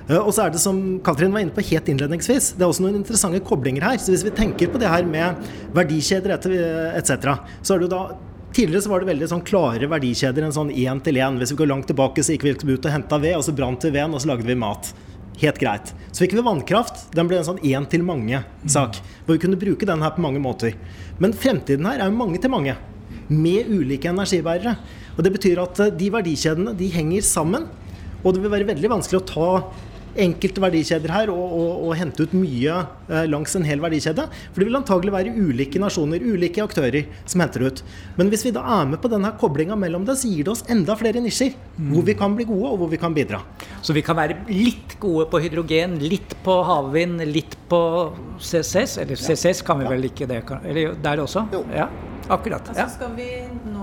Eh, 0.07 0.21
og 0.21 0.31
så 0.35 0.47
er 0.47 0.55
det 0.55 0.63
som 0.63 0.79
Katrin 1.05 1.35
var 1.35 1.43
inne 1.43 1.55
på 1.55 1.65
helt 1.73 1.91
innledningsvis, 1.91 2.53
det 2.57 2.63
er 2.63 2.71
også 2.71 2.85
noen 2.85 3.01
interessante 3.01 3.43
koblinger 3.47 3.89
her. 3.89 3.99
Så 4.03 4.15
hvis 4.15 4.25
vi 4.27 4.35
tenker 4.35 4.71
på 4.71 4.81
det 4.83 4.91
her 4.91 5.07
med 5.09 5.43
verdikjeder 5.77 6.37
etc., 6.39 7.37
så 7.63 7.75
er 7.75 7.83
det 7.83 7.89
jo 7.89 7.95
da 7.97 8.07
Tidligere 8.57 8.87
så 8.87 8.89
var 8.89 9.03
det 9.03 9.11
veldig 9.11 9.27
sånn 9.29 9.43
klare 9.45 9.85
verdikjeder, 9.91 10.47
en 10.47 10.55
sånn 10.55 10.71
én 10.73 11.01
til 11.05 11.19
én. 11.21 11.35
Hvis 11.37 11.51
vi 11.53 11.59
går 11.59 11.69
langt 11.69 11.91
tilbake, 11.91 12.23
så 12.25 12.33
gikk 12.33 12.47
vi 12.65 12.73
ut 12.73 12.87
og 12.89 12.95
henta 12.95 13.19
ved, 13.21 13.35
og 13.37 13.43
så 13.45 13.53
brant 13.53 13.85
vi 13.85 13.91
veden, 13.93 14.15
og 14.17 14.23
så 14.23 14.31
lagde 14.31 14.47
vi 14.49 14.57
mat. 14.57 14.95
Helt 15.43 15.59
greit. 15.61 15.91
Så 16.09 16.23
fikk 16.23 16.39
vi 16.39 16.45
vannkraft. 16.47 17.03
Den 17.13 17.29
ble 17.29 17.37
en 17.43 17.45
sånn 17.45 17.61
én 17.61 17.85
til 17.93 18.07
mange-sak. 18.07 18.97
Hvor 19.27 19.37
vi 19.37 19.43
kunne 19.43 19.61
bruke 19.61 19.85
den 19.85 20.01
her 20.01 20.15
på 20.17 20.25
mange 20.25 20.41
måter. 20.41 20.73
Men 21.21 21.37
fremtiden 21.37 21.85
her 21.85 22.01
er 22.01 22.09
jo 22.09 22.17
mange 22.17 22.41
til 22.41 22.55
mange. 22.55 22.79
Med 23.29 23.69
ulike 23.69 24.09
energibærere. 24.09 24.79
Og 25.19 25.21
det 25.27 25.35
betyr 25.37 25.61
at 25.61 25.83
eh, 25.85 25.93
de 25.93 26.09
verdikjedene 26.15 26.73
de 26.79 26.89
henger 26.97 27.29
sammen. 27.29 27.69
Og 28.23 28.33
det 28.33 28.41
vil 28.41 28.55
være 28.57 28.71
veldig 28.73 28.95
vanskelig 28.95 29.21
å 29.21 29.29
ta 29.29 29.51
enkelte 30.23 30.63
verdikjeder 30.63 31.13
her 31.13 31.33
og, 31.33 31.45
og, 31.45 31.85
og 31.87 31.97
hente 31.99 32.27
ut 32.27 32.35
mye 32.37 32.77
eh, 33.09 33.27
langs 33.31 33.57
en 33.59 33.67
hel 33.67 33.83
verdikjede. 33.83 34.27
For 34.53 34.63
det 34.63 34.69
vil 34.69 34.79
antagelig 34.79 35.15
være 35.15 35.35
ulike 35.37 35.83
nasjoner, 35.83 36.25
ulike 36.25 36.65
aktører, 36.65 37.07
som 37.29 37.45
henter 37.45 37.67
ut. 37.69 37.83
Men 38.19 38.33
hvis 38.33 38.47
vi 38.47 38.55
da 38.57 38.65
er 38.79 38.89
med 38.91 39.03
på 39.03 39.11
denne 39.13 39.33
koblinga 39.41 39.79
mellom 39.79 40.07
det, 40.09 40.19
så 40.21 40.31
gir 40.31 40.47
det 40.47 40.55
oss 40.55 40.65
enda 40.73 40.97
flere 40.99 41.23
nisjer. 41.25 41.55
Mm. 41.77 41.93
Hvor 41.93 42.09
vi 42.09 42.17
kan 42.19 42.37
bli 42.39 42.49
gode, 42.49 42.73
og 42.73 42.83
hvor 42.83 42.93
vi 42.93 43.01
kan 43.03 43.17
bidra. 43.17 43.43
Så 43.85 43.97
vi 43.97 44.05
kan 44.07 44.19
være 44.19 44.41
litt 44.51 44.99
gode 45.03 45.29
på 45.33 45.41
hydrogen, 45.45 45.99
litt 46.03 46.37
på 46.47 46.59
havvind, 46.67 47.25
litt 47.31 47.57
på 47.71 47.81
CCS? 48.41 48.99
Eller 49.05 49.21
CCS 49.21 49.65
kan 49.67 49.81
vi 49.83 49.89
vel 49.91 50.11
ikke 50.11 50.29
det? 50.31 50.43
Eller 50.65 50.99
der 51.03 51.25
også? 51.25 51.47
Jo. 51.55 51.65
Ja. 51.75 51.91
Akkurat. 52.27 52.69
Altså, 52.73 52.89
skal 52.97 53.13
vi 53.15 53.27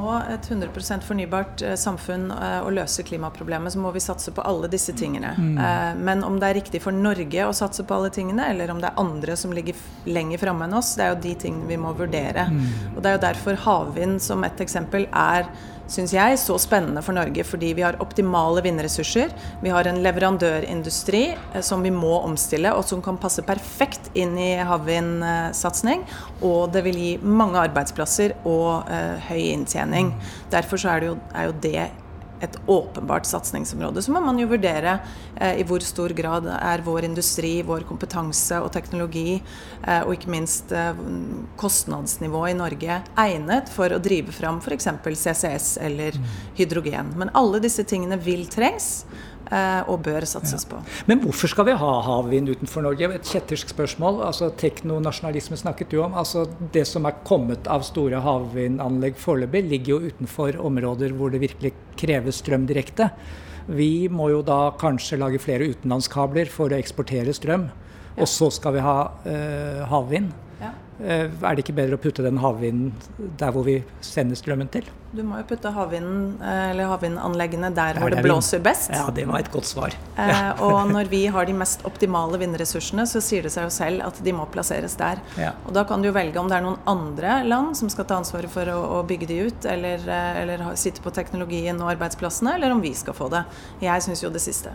nå 0.04 0.14
et 0.30 0.50
100 0.52 1.02
fornybart 1.08 1.62
eh, 1.62 1.76
samfunn 1.80 2.30
eh, 2.32 2.60
og 2.64 2.74
løse 2.78 3.04
klimaproblemet, 3.08 3.74
så 3.74 3.82
må 3.82 3.92
vi 3.96 4.04
satse 4.04 4.34
på 4.36 4.44
alle 4.46 4.70
disse 4.72 4.96
tingene. 4.98 5.34
Mm. 5.38 5.58
Eh, 5.58 5.92
men 6.04 6.24
om 6.28 6.40
det 6.40 6.50
er 6.50 6.60
riktig 6.60 6.84
for 6.84 6.96
Norge 6.96 7.48
å 7.48 7.56
satse 7.56 7.86
på 7.88 7.98
alle 7.98 8.12
tingene, 8.14 8.50
eller 8.52 8.72
om 8.74 8.82
det 8.84 8.92
er 8.92 9.02
andre 9.02 9.38
som 9.40 9.54
ligger 9.56 9.80
lenger 10.10 10.42
framme 10.44 10.68
enn 10.68 10.78
oss, 10.80 10.94
det 11.00 11.06
er 11.06 11.14
jo 11.14 11.22
de 11.28 11.36
tingene 11.46 11.70
vi 11.70 11.80
må 11.80 11.94
vurdere. 11.98 12.48
Mm. 12.52 12.66
Og 12.96 13.02
Det 13.02 13.12
er 13.12 13.18
jo 13.18 13.26
derfor 13.28 13.62
havvind 13.68 14.20
som 14.24 14.44
et 14.48 14.64
eksempel 14.64 15.08
er 15.10 15.48
syns 15.92 16.14
jeg, 16.16 16.38
så 16.40 16.58
spennende 16.62 17.04
for 17.06 17.16
Norge 17.16 17.46
fordi 17.48 17.74
vi 17.78 17.86
har 17.86 18.00
optimale 18.04 18.64
vindressurser. 18.66 19.34
Vi 19.64 19.72
har 19.74 19.88
en 19.90 20.02
leverandørindustri 20.06 21.24
eh, 21.34 21.62
som 21.66 21.84
vi 21.86 21.92
må 21.94 22.16
omstille, 22.22 22.74
og 22.74 22.86
som 22.88 23.04
kan 23.04 23.20
passe 23.22 23.44
perfekt 23.46 24.12
inn 24.18 24.38
i 24.40 24.54
havvindsatsing. 24.64 26.06
Og 26.42 26.72
det 26.74 26.86
vil 26.88 27.00
gi 27.00 27.12
mange 27.24 27.62
arbeidsplasser 27.62 28.36
og 28.44 28.90
uh, 28.90 29.20
høy 29.30 29.52
inntjening. 29.54 30.12
Derfor 30.52 30.82
er, 30.90 31.08
jo, 31.10 31.18
er 31.34 31.48
jo 31.50 31.60
det 31.64 31.86
et 32.44 32.58
åpenbart 32.68 33.28
satsingsområde. 33.28 34.02
Så 34.04 34.14
må 34.14 34.22
man 34.24 34.40
jo 34.40 34.50
vurdere 34.52 34.98
eh, 35.36 35.60
i 35.62 35.66
hvor 35.68 35.84
stor 35.86 36.14
grad 36.16 36.48
er 36.56 36.84
vår 36.86 37.08
industri, 37.08 37.56
vår 37.66 37.88
kompetanse 37.90 38.60
og 38.64 38.72
teknologi, 38.76 39.40
eh, 39.40 40.02
og 40.04 40.16
ikke 40.18 40.34
minst 40.34 40.74
eh, 40.76 41.04
kostnadsnivået 41.60 42.54
i 42.54 42.60
Norge, 42.60 43.00
egnet 43.26 43.72
for 43.74 43.96
å 43.96 44.02
drive 44.04 44.36
fram 44.36 44.62
f.eks. 44.64 44.90
CCS 45.24 45.76
eller 45.84 46.18
hydrogen. 46.58 47.14
Men 47.20 47.32
alle 47.38 47.62
disse 47.64 47.86
tingene 47.88 48.20
vil 48.22 48.46
trengs. 48.52 49.04
Og 49.88 50.02
bør 50.06 50.26
satses 50.28 50.66
ja. 50.66 50.72
på. 50.72 50.82
Men 51.10 51.22
hvorfor 51.24 51.52
skal 51.52 51.68
vi 51.70 51.78
ha 51.80 51.92
havvind 52.08 52.52
utenfor 52.54 52.86
Norge? 52.86 53.10
Et 53.18 53.32
kjettersk 53.34 53.74
spørsmål. 53.74 54.22
altså 54.28 54.52
Teknonasjonalisme 54.60 55.60
snakket 55.60 55.94
du 55.94 56.00
om. 56.04 56.14
altså 56.18 56.46
Det 56.74 56.86
som 56.90 57.06
er 57.06 57.20
kommet 57.28 57.68
av 57.72 57.86
store 57.88 58.22
havvindanlegg 58.24 59.18
foreløpig, 59.22 59.64
ligger 59.70 59.96
jo 59.96 60.12
utenfor 60.12 60.60
områder 60.60 61.16
hvor 61.18 61.34
det 61.34 61.44
virkelig 61.44 61.74
kreves 62.00 62.42
strøm 62.44 62.68
direkte. 62.70 63.10
Vi 63.68 64.10
må 64.12 64.30
jo 64.34 64.42
da 64.44 64.74
kanskje 64.80 65.20
lage 65.22 65.40
flere 65.40 65.70
utenlandskabler 65.72 66.50
for 66.52 66.74
å 66.74 66.80
eksportere 66.80 67.36
strøm. 67.36 67.70
Og 68.20 68.28
så 68.30 68.50
skal 68.54 68.76
vi 68.76 68.84
ha 68.86 68.98
øh, 69.26 69.84
havvind. 69.90 70.34
Eh, 71.04 71.28
er 71.28 71.56
det 71.56 71.66
ikke 71.66 71.76
bedre 71.76 71.98
å 71.98 72.02
putte 72.02 72.24
den 72.24 72.38
havvinden 72.40 72.94
der 73.40 73.52
hvor 73.52 73.66
vi 73.68 73.82
sender 74.04 74.40
strømmen 74.40 74.70
til? 74.72 74.86
Du 75.14 75.20
må 75.28 75.42
jo 75.42 75.46
putte 75.50 75.68
eh, 75.68 76.80
havvindanleggene 76.90 77.70
der, 77.76 77.98
der 77.98 78.00
hvor 78.02 78.14
det 78.14 78.24
blåser 78.24 78.64
best. 78.64 78.94
Ja, 78.96 79.10
det 79.14 79.26
var 79.30 79.44
et 79.44 79.52
godt 79.52 79.68
svar. 79.68 79.98
Eh, 80.16 80.62
og 80.66 80.94
når 80.94 81.12
vi 81.12 81.26
har 81.34 81.50
de 81.50 81.58
mest 81.60 81.84
optimale 81.90 82.40
vindressursene, 82.42 83.06
så 83.10 83.22
sier 83.22 83.44
det 83.44 83.52
seg 83.54 83.68
jo 83.68 83.76
selv 83.76 84.08
at 84.08 84.24
de 84.24 84.36
må 84.36 84.48
plasseres 84.54 84.96
der. 85.00 85.20
Ja. 85.36 85.52
Og 85.68 85.76
da 85.76 85.84
kan 85.90 86.02
du 86.02 86.10
jo 86.10 86.16
velge 86.16 86.40
om 86.40 86.48
det 86.52 86.62
er 86.62 86.66
noen 86.66 86.80
andre 86.90 87.42
land 87.50 87.76
som 87.78 87.92
skal 87.92 88.08
ta 88.08 88.22
ansvaret 88.22 88.52
for 88.54 88.72
å, 88.72 88.80
å 89.00 89.04
bygge 89.10 89.30
de 89.30 89.44
ut, 89.50 89.70
eller, 89.70 90.08
eller 90.08 90.68
sitte 90.80 91.04
på 91.04 91.12
teknologien 91.14 91.84
og 91.84 91.94
arbeidsplassene, 91.98 92.56
eller 92.56 92.72
om 92.72 92.84
vi 92.84 92.96
skal 92.96 93.18
få 93.18 93.28
det. 93.34 93.44
Jeg 93.84 94.08
syns 94.08 94.24
jo 94.24 94.32
det 94.32 94.44
siste 94.44 94.72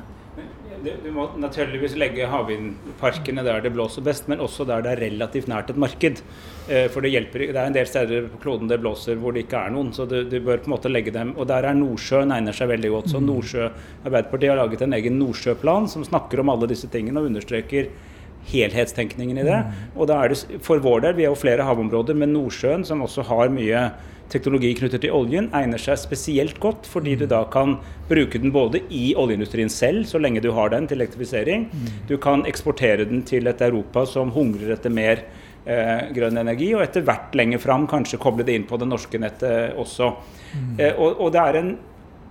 du 0.85 1.11
må 1.15 1.27
naturligvis 1.41 1.97
legge 1.99 2.27
havvindparkene 2.31 3.45
der 3.47 3.63
det 3.65 3.73
blåser 3.75 4.05
best, 4.07 4.29
men 4.31 4.43
også 4.45 4.67
der 4.69 4.85
det 4.85 4.93
er 4.95 5.03
relativt 5.07 5.49
nært 5.51 5.73
et 5.73 5.81
marked. 5.81 6.23
Eh, 6.69 6.89
for 6.93 7.05
det 7.05 7.13
hjelper 7.15 7.47
Det 7.49 7.57
er 7.57 7.71
en 7.71 7.77
del 7.77 7.89
steder 7.89 8.29
på 8.33 8.43
kloden 8.43 8.69
det 8.69 8.81
blåser 8.83 9.17
hvor 9.17 9.33
det 9.33 9.47
ikke 9.47 9.63
er 9.67 9.73
noen, 9.75 9.93
så 9.97 10.05
du, 10.09 10.21
du 10.29 10.39
bør 10.41 10.61
på 10.61 10.69
en 10.69 10.75
måte 10.75 10.91
legge 10.93 11.15
dem 11.15 11.31
Og 11.39 11.47
der 11.49 11.65
er 11.65 11.77
Nordsjøen 11.79 12.35
egner 12.35 12.53
seg 12.57 12.69
veldig 12.69 12.91
godt. 12.93 13.11
Så 13.13 13.23
mm. 13.23 13.27
Nordsjø 13.31 13.71
Arbeiderpartiet 14.05 14.53
har 14.53 14.61
laget 14.61 14.85
en 14.85 14.99
egen 14.99 15.19
Nordsjøplan 15.21 15.89
som 15.89 16.05
snakker 16.05 16.43
om 16.43 16.53
alle 16.53 16.69
disse 16.71 16.91
tingene 16.93 17.23
og 17.23 17.31
understreker 17.31 17.89
helhetstenkningen 18.49 19.41
i 19.41 19.47
det. 19.47 19.63
Og 19.97 20.09
da 20.11 20.23
er 20.23 20.33
det 20.33 20.61
for 20.65 20.83
vår 20.85 21.07
del, 21.07 21.19
vi 21.19 21.27
har 21.27 21.35
jo 21.35 21.41
flere 21.41 21.67
havområder, 21.69 22.17
men 22.19 22.35
Nordsjøen, 22.37 22.87
som 22.89 23.05
også 23.05 23.27
har 23.29 23.53
mye 23.55 23.89
teknologi 24.33 24.75
knyttet 24.77 25.03
til 25.05 25.15
oljen, 25.17 25.49
egner 25.57 25.81
seg 25.81 25.99
spesielt 26.01 26.59
godt, 26.61 26.87
fordi 26.89 27.17
du 27.17 27.25
da 27.31 27.43
kan 27.53 27.79
bruke 28.11 28.41
den 28.41 28.53
både 28.53 28.83
i 28.93 29.15
oljeindustrien 29.19 29.73
selv, 29.73 30.05
så 30.09 30.21
lenge 30.21 30.43
du 30.45 30.51
har 30.57 30.73
den 30.75 30.89
til 30.89 31.01
elektrifisering. 31.01 31.69
Du 32.09 32.17
kan 32.21 32.45
eksportere 32.49 33.09
den 33.09 33.25
til 33.29 33.49
et 33.49 33.65
Europa 33.65 34.05
som 34.09 34.33
hungrer 34.35 34.75
etter 34.77 34.93
mer 34.93 35.25
eh, 35.65 36.09
grønn 36.17 36.41
energi, 36.41 36.75
og 36.77 36.85
etter 36.85 37.07
hvert 37.09 37.37
lenger 37.39 37.63
fram 37.63 37.89
kanskje 37.91 38.21
koble 38.21 38.45
det 38.45 38.59
inn 38.59 38.69
på 38.69 38.81
det 38.81 38.91
norske 38.91 39.21
nettet 39.21 39.79
også. 39.81 40.13
Eh, 40.77 40.93
og, 40.93 41.21
og 41.25 41.33
det 41.33 41.45
er 41.45 41.61
en 41.63 41.73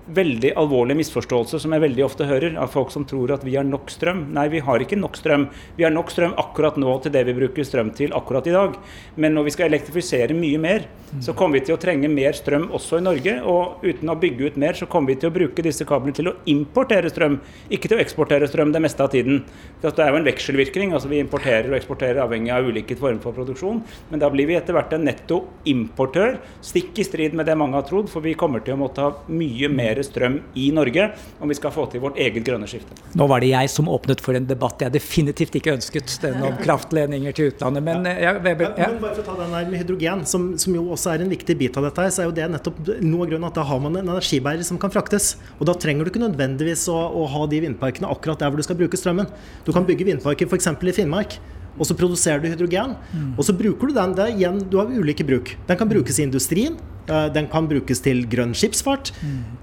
veldig 0.08 0.54
alvorlig 0.60 0.96
misforståelse 1.02 1.60
som 1.62 1.74
jeg 1.76 1.84
veldig 1.84 2.04
ofte 2.06 2.28
hører 2.28 2.56
av 2.60 2.72
folk 2.72 2.91
som 2.93 3.06
tror 3.08 3.34
at 3.36 3.43
vi 3.46 3.58
har 3.58 3.65
nok 3.67 3.91
strøm. 3.91 4.24
Nei, 4.36 4.48
vi 4.54 4.62
har 4.63 4.84
ikke 4.84 5.00
nok 5.00 5.17
strøm. 5.20 5.48
Vi 5.78 5.86
har 5.86 5.93
nok 5.93 6.12
strøm 6.13 6.36
akkurat 6.39 6.78
nå 6.80 6.93
til 7.04 7.13
det 7.15 7.26
vi 7.28 7.36
bruker 7.38 7.67
strøm 7.67 7.91
til 7.98 8.15
akkurat 8.15 8.48
i 8.48 8.56
dag. 8.56 8.78
Men 9.20 9.36
når 9.36 9.48
vi 9.48 9.56
skal 9.58 9.70
elektrifisere 9.72 10.38
mye 10.38 10.62
mer, 10.62 10.88
så 11.24 11.34
kommer 11.38 11.60
vi 11.60 11.67
til 11.67 11.78
å 11.78 11.80
trenge 11.82 12.10
mer 12.12 12.36
strøm 12.36 12.70
også 12.76 13.02
i 13.02 13.06
Norge. 13.06 13.36
Og 13.48 13.84
uten 13.86 14.12
å 14.12 14.17
bygge 14.20 14.52
ut 14.52 14.60
mer, 14.60 14.78
så 14.80 14.88
kommer 14.89 15.13
vi 15.13 15.20
til 15.22 15.32
å 15.32 15.36
bruke 15.36 15.65
disse 15.65 15.88
kablene 15.88 16.15
til 16.15 16.32
å 16.32 16.36
importere 16.52 17.12
strøm, 17.12 17.39
ikke 17.74 17.91
til 17.91 18.00
å 18.00 18.04
eksportere 18.04 18.50
strøm 18.50 18.74
det 18.76 18.84
meste 18.84 19.04
av 19.04 19.12
tiden. 19.13 19.43
Det 19.82 19.91
er 19.91 20.12
jo 20.13 20.22
en 20.22 20.28
vekselvirkning. 20.28 20.93
altså 20.96 21.12
Vi 21.12 21.22
importerer 21.24 21.70
og 21.72 21.80
eksporterer 21.80 22.24
avhengig 22.24 22.54
av 22.56 22.67
ulike 22.67 22.98
former 23.00 23.22
for 23.24 23.36
produksjon. 23.36 23.84
Men 24.12 24.24
da 24.24 24.32
blir 24.32 24.50
vi 24.50 24.58
etter 24.60 24.76
hvert 24.76 24.96
en 24.96 25.08
netto 25.08 25.43
importør, 25.67 26.38
stikk 26.63 27.00
i 27.00 27.08
strid 27.08 27.36
med 27.38 27.48
det 27.48 27.58
mange 27.60 27.80
har 27.80 27.88
trodd, 27.88 28.12
for 28.12 28.24
vi 28.24 28.36
kommer 28.38 28.63
til 28.63 28.76
å 28.76 28.82
måtte 28.82 29.04
ha 29.04 29.13
mye 29.28 29.70
mer 29.72 29.97
produsere 29.98 30.04
strøm 30.04 30.42
i 30.56 30.72
Norge 30.72 31.12
om 31.40 31.50
vi 31.50 31.56
skal 31.56 31.72
få 31.72 31.88
til 31.92 32.02
vårt 32.02 32.18
eget 32.18 32.44
grønne 32.46 32.68
skifte. 32.68 32.96
Nå 33.16 33.28
var 33.28 33.42
det 33.42 33.52
jeg 33.52 33.70
som 33.70 33.90
åpnet 33.90 34.22
for 34.22 34.36
en 34.36 34.46
debatt 34.48 34.82
jeg 34.82 34.94
definitivt 34.94 35.56
ikke 35.56 35.76
ønsket, 35.76 36.20
den 36.22 36.42
om 36.44 36.56
kraftledninger 36.62 37.34
til 37.34 37.52
utlandet. 37.52 37.84
Men, 37.84 38.06
ja, 38.06 38.36
Weber, 38.38 38.74
ja. 38.78 38.90
men 38.92 39.02
bare 39.02 39.16
for 39.16 39.24
å 39.24 39.28
ta 39.28 39.38
den 39.42 39.54
der 39.56 39.70
med 39.72 39.82
hydrogen, 39.82 40.26
som, 40.26 40.50
som, 40.58 40.76
jo 40.76 40.88
også 40.94 41.14
er 41.14 41.26
en 41.26 41.34
viktig 41.34 41.58
bit 41.58 41.78
av 41.78 41.88
dette, 41.88 42.08
så 42.12 42.24
er 42.24 42.30
jo 42.30 42.36
det 42.38 42.48
nettopp 42.54 42.82
noe 43.02 43.26
av 43.26 43.32
grunnen 43.32 43.50
at 43.50 43.58
da 43.58 43.66
har 43.68 43.84
man 43.84 43.98
en 43.98 44.08
energibærer 44.08 44.66
som 44.68 44.80
kan 44.82 44.94
fraktes. 44.94 45.36
Og 45.58 45.68
da 45.70 45.76
trenger 45.78 46.06
du 46.06 46.14
ikke 46.14 46.24
nødvendigvis 46.24 46.88
å, 46.94 46.98
å 46.98 47.28
ha 47.34 47.46
de 47.50 47.62
vindparkene 47.68 48.10
akkurat 48.12 48.42
der 48.42 48.52
hvor 48.52 48.62
du 48.62 48.68
skal 48.68 48.80
bruke 48.80 49.00
strømmen. 49.00 49.30
Du 49.68 49.74
kan 49.76 49.88
bygge 49.88 50.08
vindparker 50.08 50.50
f.eks. 50.50 50.74
i 50.74 50.98
Finnmark 51.02 51.40
og 51.78 51.86
så 51.86 51.94
produserer 51.94 52.42
du 52.42 52.48
hydrogen. 52.50 52.96
Mm. 53.14 53.34
Og 53.38 53.46
så 53.46 53.54
bruker 53.54 53.92
du 53.92 53.94
den. 53.94 54.16
Det 54.18 54.32
igjen, 54.34 54.64
du 54.66 54.80
har 54.80 54.90
ulike 54.90 55.26
bruk. 55.28 55.52
Den 55.68 55.78
kan 55.78 55.90
brukes 55.90 56.18
i 56.18 56.26
industrien. 56.26 56.80
Eh, 57.08 57.28
den 57.34 57.50
kan 57.52 57.70
brukes 57.70 58.04
til 58.06 58.26
grønn 58.30 58.56
skipsfart. 58.58 59.13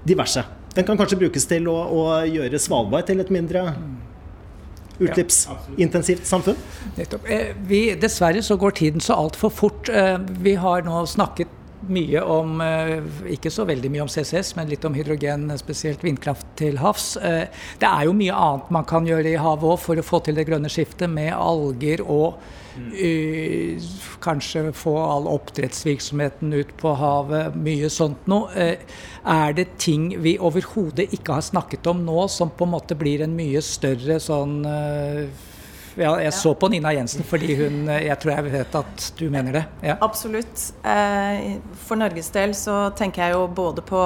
Diverse. 0.07 0.45
Den 0.75 0.87
kan 0.87 0.99
kanskje 0.99 1.19
brukes 1.21 1.47
til 1.47 1.69
å, 1.71 1.77
å 1.87 2.05
gjøre 2.27 2.59
Svalbard 2.59 3.07
til 3.07 3.23
et 3.23 3.31
mindre 3.31 3.69
utslippsintensivt 4.99 6.27
samfunn. 6.27 6.57
Nettopp. 6.95 7.27
vi, 7.67 7.81
dessverre 7.99 8.43
så 8.43 8.57
går 8.59 8.75
tiden 8.79 9.03
så 9.03 9.17
altfor 9.19 9.51
fort. 9.53 9.89
Eh, 9.89 10.17
vi 10.39 10.55
har 10.59 10.85
nå 10.87 11.05
snakket 11.09 11.51
mye 11.85 12.21
om 12.21 12.61
eh, 12.63 12.99
Ikke 13.35 13.51
så 13.53 13.65
veldig 13.67 13.91
mye 13.93 14.05
om 14.05 14.11
CCS, 14.11 14.55
men 14.57 14.69
litt 14.71 14.85
om 14.87 14.95
hydrogen, 14.97 15.49
spesielt 15.59 16.03
vindkraft 16.05 16.47
til 16.59 16.79
havs. 16.81 17.15
Eh, 17.17 17.45
det 17.81 17.89
er 17.89 18.07
jo 18.07 18.15
mye 18.17 18.35
annet 18.35 18.71
man 18.73 18.87
kan 18.89 19.07
gjøre 19.07 19.33
i 19.35 19.41
havet 19.41 19.75
òg 19.75 19.81
for 19.83 19.99
å 19.99 20.05
få 20.05 20.21
til 20.25 20.39
det 20.39 20.47
grønne 20.49 20.71
skiftet, 20.71 21.09
med 21.11 21.33
alger 21.35 22.03
og 22.05 22.39
uh, 22.77 23.89
kanskje 24.23 24.69
få 24.75 24.95
all 24.99 25.29
oppdrettsvirksomheten 25.31 26.53
ut 26.53 26.75
på 26.79 26.93
havet, 26.99 27.55
mye 27.55 27.89
sånt 27.93 28.29
noe. 28.31 28.69
Er 29.25 29.57
det 29.57 29.67
ting 29.81 30.11
vi 30.21 30.37
overhodet 30.37 31.11
ikke 31.15 31.39
har 31.39 31.45
snakket 31.45 31.87
om 31.91 32.05
nå, 32.05 32.27
som 32.31 32.53
på 32.53 32.67
en 32.67 32.75
måte 32.75 32.97
blir 32.99 33.25
en 33.25 33.35
mye 33.37 33.63
større 33.65 34.19
sånn 34.23 34.61
uh, 34.65 35.51
ja, 35.95 36.11
jeg 36.19 36.33
så 36.35 36.51
på 36.59 36.67
Nina 36.71 36.91
Jensen 36.95 37.23
fordi 37.27 37.55
hun 37.55 37.87
Jeg 37.87 38.17
tror 38.19 38.33
jeg 38.35 38.51
vet 38.51 38.75
at 38.75 39.05
du 39.15 39.29
mener 39.31 39.59
det. 39.59 39.63
Ja. 39.85 39.95
Absolutt. 40.03 40.73
Eh, 40.83 41.55
for 41.87 41.99
Norges 41.99 42.29
del 42.35 42.55
så 42.57 42.89
tenker 42.97 43.23
jeg 43.25 43.37
jo 43.37 43.45
både 43.47 43.83
på 43.85 44.01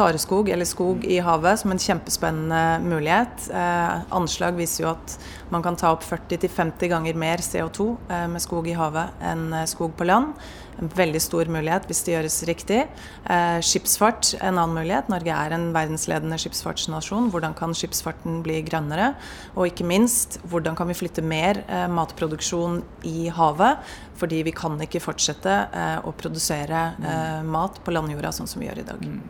tareskog, 0.00 0.48
eller 0.48 0.68
skog 0.68 1.04
i 1.04 1.20
havet, 1.24 1.60
som 1.60 1.74
en 1.74 1.82
kjempespennende 1.82 2.62
mulighet. 2.84 3.50
Eh, 3.52 4.00
anslag 4.16 4.56
viser 4.58 4.86
jo 4.86 4.94
at 4.94 5.18
man 5.52 5.64
kan 5.66 5.76
ta 5.76 5.92
opp 5.94 6.06
40-50 6.06 6.90
ganger 6.92 7.20
mer 7.20 7.44
CO2 7.44 7.92
eh, 8.08 8.26
med 8.32 8.42
skog 8.42 8.70
i 8.70 8.78
havet 8.78 9.22
enn 9.32 9.52
skog 9.68 9.94
på 9.98 10.08
land. 10.08 10.34
En 10.80 10.88
veldig 10.96 11.20
stor 11.20 11.48
mulighet 11.52 11.86
hvis 11.88 12.00
det 12.06 12.14
gjøres 12.14 12.36
riktig. 12.48 12.80
Eh, 13.28 13.58
skipsfart 13.64 14.32
en 14.38 14.56
annen 14.56 14.78
mulighet. 14.78 15.10
Norge 15.12 15.34
er 15.34 15.54
en 15.54 15.68
verdensledende 15.76 16.38
skipsfartsnasjon. 16.40 17.28
Hvordan 17.34 17.56
kan 17.58 17.74
skipsfarten 17.76 18.40
bli 18.46 18.60
grønnere? 18.64 19.12
Og 19.56 19.68
ikke 19.68 19.88
minst, 19.88 20.40
hvordan 20.48 20.78
kan 20.78 20.88
vi 20.88 20.96
flytte 20.96 21.24
mer 21.24 21.62
eh, 21.66 21.86
matproduksjon 21.92 22.80
i 23.08 23.28
havet? 23.34 23.92
Fordi 24.20 24.42
vi 24.46 24.54
kan 24.56 24.76
ikke 24.84 25.02
fortsette 25.02 25.56
eh, 25.72 25.98
å 26.04 26.12
produsere 26.16 26.84
eh, 27.00 27.40
mat 27.46 27.80
på 27.84 27.94
landjorda 27.94 28.32
sånn 28.36 28.50
som 28.50 28.62
vi 28.62 28.68
gjør 28.68 28.82
i 28.82 28.88
dag. 28.92 29.04
Mm. 29.08 29.20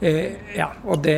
Eh, 0.00 0.32
ja, 0.56 0.66
og 0.84 1.00
det, 1.00 1.16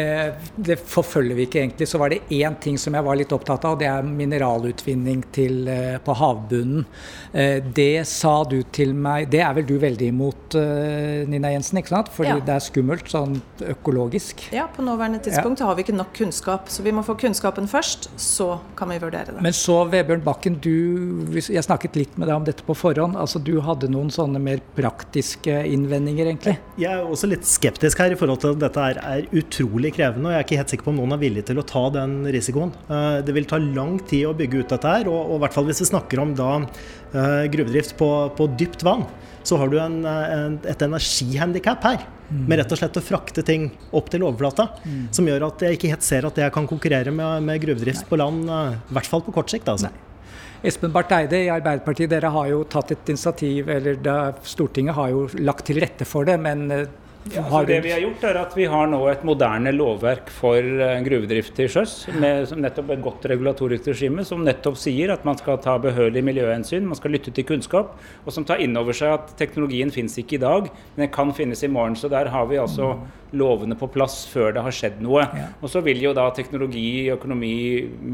det, 0.55 0.77
forfølger 0.87 1.35
vi 1.35 1.47
ikke 1.49 1.63
egentlig. 1.65 1.89
Så 1.91 1.99
var 1.99 2.13
det 2.13 2.21
én 2.31 2.55
ting 2.63 2.77
som 2.79 2.95
jeg 2.95 3.05
var 3.05 3.19
litt 3.19 3.33
opptatt 3.35 3.65
av, 3.67 3.75
og 3.75 3.81
det 3.81 3.89
er 3.91 4.07
mineralutvinning 4.07 5.25
til, 5.35 5.67
eh, 5.69 5.97
på 6.03 6.15
havbunnen. 6.15 6.85
Eh, 7.33 7.59
det 7.75 8.07
sa 8.07 8.45
du 8.49 8.61
til 8.73 8.95
meg 8.95 9.29
Det 9.31 9.41
er 9.43 9.53
vel 9.57 9.67
du 9.67 9.75
veldig 9.79 10.09
imot, 10.13 10.55
eh, 10.55 11.27
Nina 11.27 11.51
Jensen, 11.51 11.81
ikke 11.81 11.93
sant? 11.97 12.13
Fordi 12.15 12.37
ja. 12.37 12.45
det 12.45 12.55
er 12.55 12.63
skummelt 12.63 13.11
sånn 13.11 13.41
økologisk? 13.67 14.47
Ja, 14.55 14.69
på 14.71 14.85
nåværende 14.87 15.21
tidspunkt 15.27 15.61
ja. 15.61 15.67
har 15.67 15.75
vi 15.75 15.83
ikke 15.87 15.97
nok 15.99 16.15
kunnskap. 16.15 16.71
Så 16.71 16.87
vi 16.87 16.95
må 16.95 17.03
få 17.07 17.19
kunnskapen 17.19 17.67
først, 17.69 18.11
så 18.17 18.61
kan 18.79 18.93
vi 18.95 19.01
vurdere 19.03 19.35
det. 19.35 19.43
Men 19.43 19.57
så, 19.57 19.83
Vebjørn 19.91 20.23
Bakken, 20.25 20.61
du 20.63 21.39
Jeg 21.39 21.65
snakket 21.65 21.97
litt 21.97 22.17
med 22.19 22.29
deg 22.29 22.37
om 22.37 22.45
dette 22.47 22.63
på 22.67 22.75
forhånd. 22.77 23.08
Altså, 23.19 23.41
du 23.43 23.55
hadde 23.65 23.89
noen 23.93 24.11
sånne 24.13 24.41
mer 24.43 24.61
praktiske 24.77 25.55
innvendinger, 25.71 26.29
egentlig? 26.31 26.57
Jeg 26.81 26.91
er 26.91 27.07
også 27.07 27.31
litt 27.31 27.47
skeptisk 27.49 28.03
her 28.03 28.15
i 28.15 28.19
forhold 28.19 28.43
til 28.43 28.57
at 28.57 28.63
dette 28.65 28.85
er, 28.91 29.01
er, 29.01 29.29
utrolig 29.39 29.93
krevende, 29.97 30.29
og 30.29 30.35
jeg 30.35 30.41
er 30.41 30.47
ikke 30.47 30.61
helt 30.61 30.75
sikker 30.75 30.89
på 30.89 30.93
om 30.95 31.01
noen 31.01 31.17
er 31.17 31.23
villig 31.23 31.47
til 31.49 31.61
å 31.61 31.67
ta 31.69 31.85
den 31.95 32.19
risikoen. 32.35 32.75
Uh, 32.91 33.21
det 33.25 33.35
vil 33.37 33.49
ta 33.49 33.61
lang 33.63 33.97
tid 34.11 34.27
å 34.29 34.35
bygge 34.37 34.63
ut 34.63 34.75
dette 34.75 34.95
her, 34.99 35.11
og, 35.13 35.37
i 35.37 35.41
hvert 35.45 35.57
fall 35.57 35.69
hvis 35.69 35.83
vi 35.85 35.91
snakker 35.93 36.23
om 36.25 36.35
da 36.39 36.51
uh, 36.61 37.45
gruvedrift 37.53 37.97
på, 38.01 38.11
på, 38.39 38.49
dypt 38.59 38.85
vann, 38.87 39.07
så 39.47 39.61
har 39.61 39.71
du 39.73 39.79
en, 39.81 40.01
en, 40.05 40.59
et 40.69 40.83
energihandikap 40.85 41.87
her. 41.89 42.03
Mm. 42.29 42.43
Med 42.51 42.61
rett 42.61 42.75
og 42.75 42.81
slett 42.83 42.99
å 43.01 43.05
frakte 43.05 43.45
ting 43.47 43.71
opp 43.97 44.11
til 44.13 44.27
overflata. 44.27 44.67
Mm. 44.85 45.07
Som 45.17 45.31
gjør 45.31 45.47
at 45.47 45.65
jeg 45.65 45.79
ikke 45.79 45.95
helt 45.95 46.05
ser 46.05 46.29
at 46.29 46.43
jeg 46.43 46.53
kan 46.53 46.69
konkurrere 46.69 47.15
med, 47.15 47.47
med 47.47 47.63
gruvedrift 47.63 48.05
på 48.11 48.21
land, 48.21 48.45
i 48.51 48.99
hvert 48.99 49.09
fall 49.09 49.25
på 49.25 49.33
kort 49.39 49.55
sikt. 49.55 49.71
altså. 49.73 49.89
Nei. 49.89 50.08
Espen 50.67 50.91
Barth 50.91 51.15
Eide 51.15 51.45
i 51.45 51.51
Arbeiderpartiet, 51.55 52.11
dere 52.11 52.33
har 52.35 52.49
jo 52.51 52.65
tatt 52.67 52.91
et 52.91 53.13
initiativ, 53.13 53.69
eller 53.71 54.01
da, 54.03 54.17
Stortinget 54.43 54.97
har 54.97 55.13
jo 55.13 55.29
lagt 55.39 55.69
til 55.69 55.79
rette 55.83 56.09
for 56.09 56.27
det, 56.27 56.39
men 56.43 56.67
Ja, 57.29 57.43
altså 57.43 57.67
det 57.69 57.83
vi 57.85 57.91
har 57.93 58.01
gjort 58.01 58.23
er 58.25 58.37
at 58.41 58.55
vi 58.57 58.65
har 58.71 58.87
nå 58.89 58.99
et 59.11 59.25
moderne 59.27 59.73
lovverk 59.75 60.31
for 60.33 60.57
eh, 60.65 61.01
gruvedrift 61.05 61.53
til 61.59 61.69
sjøs. 61.69 61.95
Med 62.17 62.55
nettopp 62.57 62.93
et 62.95 63.03
godt 63.05 63.27
regulatorisk 63.29 63.91
regime 63.91 64.25
som 64.25 64.45
nettopp 64.47 64.79
sier 64.81 65.13
at 65.13 65.27
man 65.29 65.37
skal 65.37 65.59
ta 65.61 65.75
behørig 65.83 66.23
miljøhensyn, 66.25 66.87
man 66.89 66.97
skal 66.97 67.13
lytte 67.13 67.35
til 67.35 67.45
kunnskap, 67.51 67.93
og 68.25 68.33
som 68.33 68.47
tar 68.49 68.63
inn 68.65 68.79
over 68.81 68.97
seg 68.97 69.13
at 69.19 69.35
teknologien 69.41 69.93
finnes 69.93 70.17
ikke 70.23 70.39
i 70.39 70.43
dag, 70.47 70.71
men 70.95 71.05
den 71.05 71.13
kan 71.13 71.35
finnes 71.37 71.61
i 71.67 71.73
morgen. 71.73 71.99
Så 71.99 72.09
der 72.09 72.33
har 72.33 72.49
vi 72.49 72.63
altså 72.63 72.95
lovene 73.37 73.77
på 73.77 73.91
plass 73.93 74.23
før 74.31 74.55
det 74.57 74.65
har 74.65 74.75
skjedd 74.75 75.03
noe. 75.05 75.27
Og 75.61 75.69
så 75.69 75.85
vil 75.85 76.01
jo 76.01 76.15
da 76.17 76.31
teknologi, 76.33 77.11
økonomi, 77.13 77.59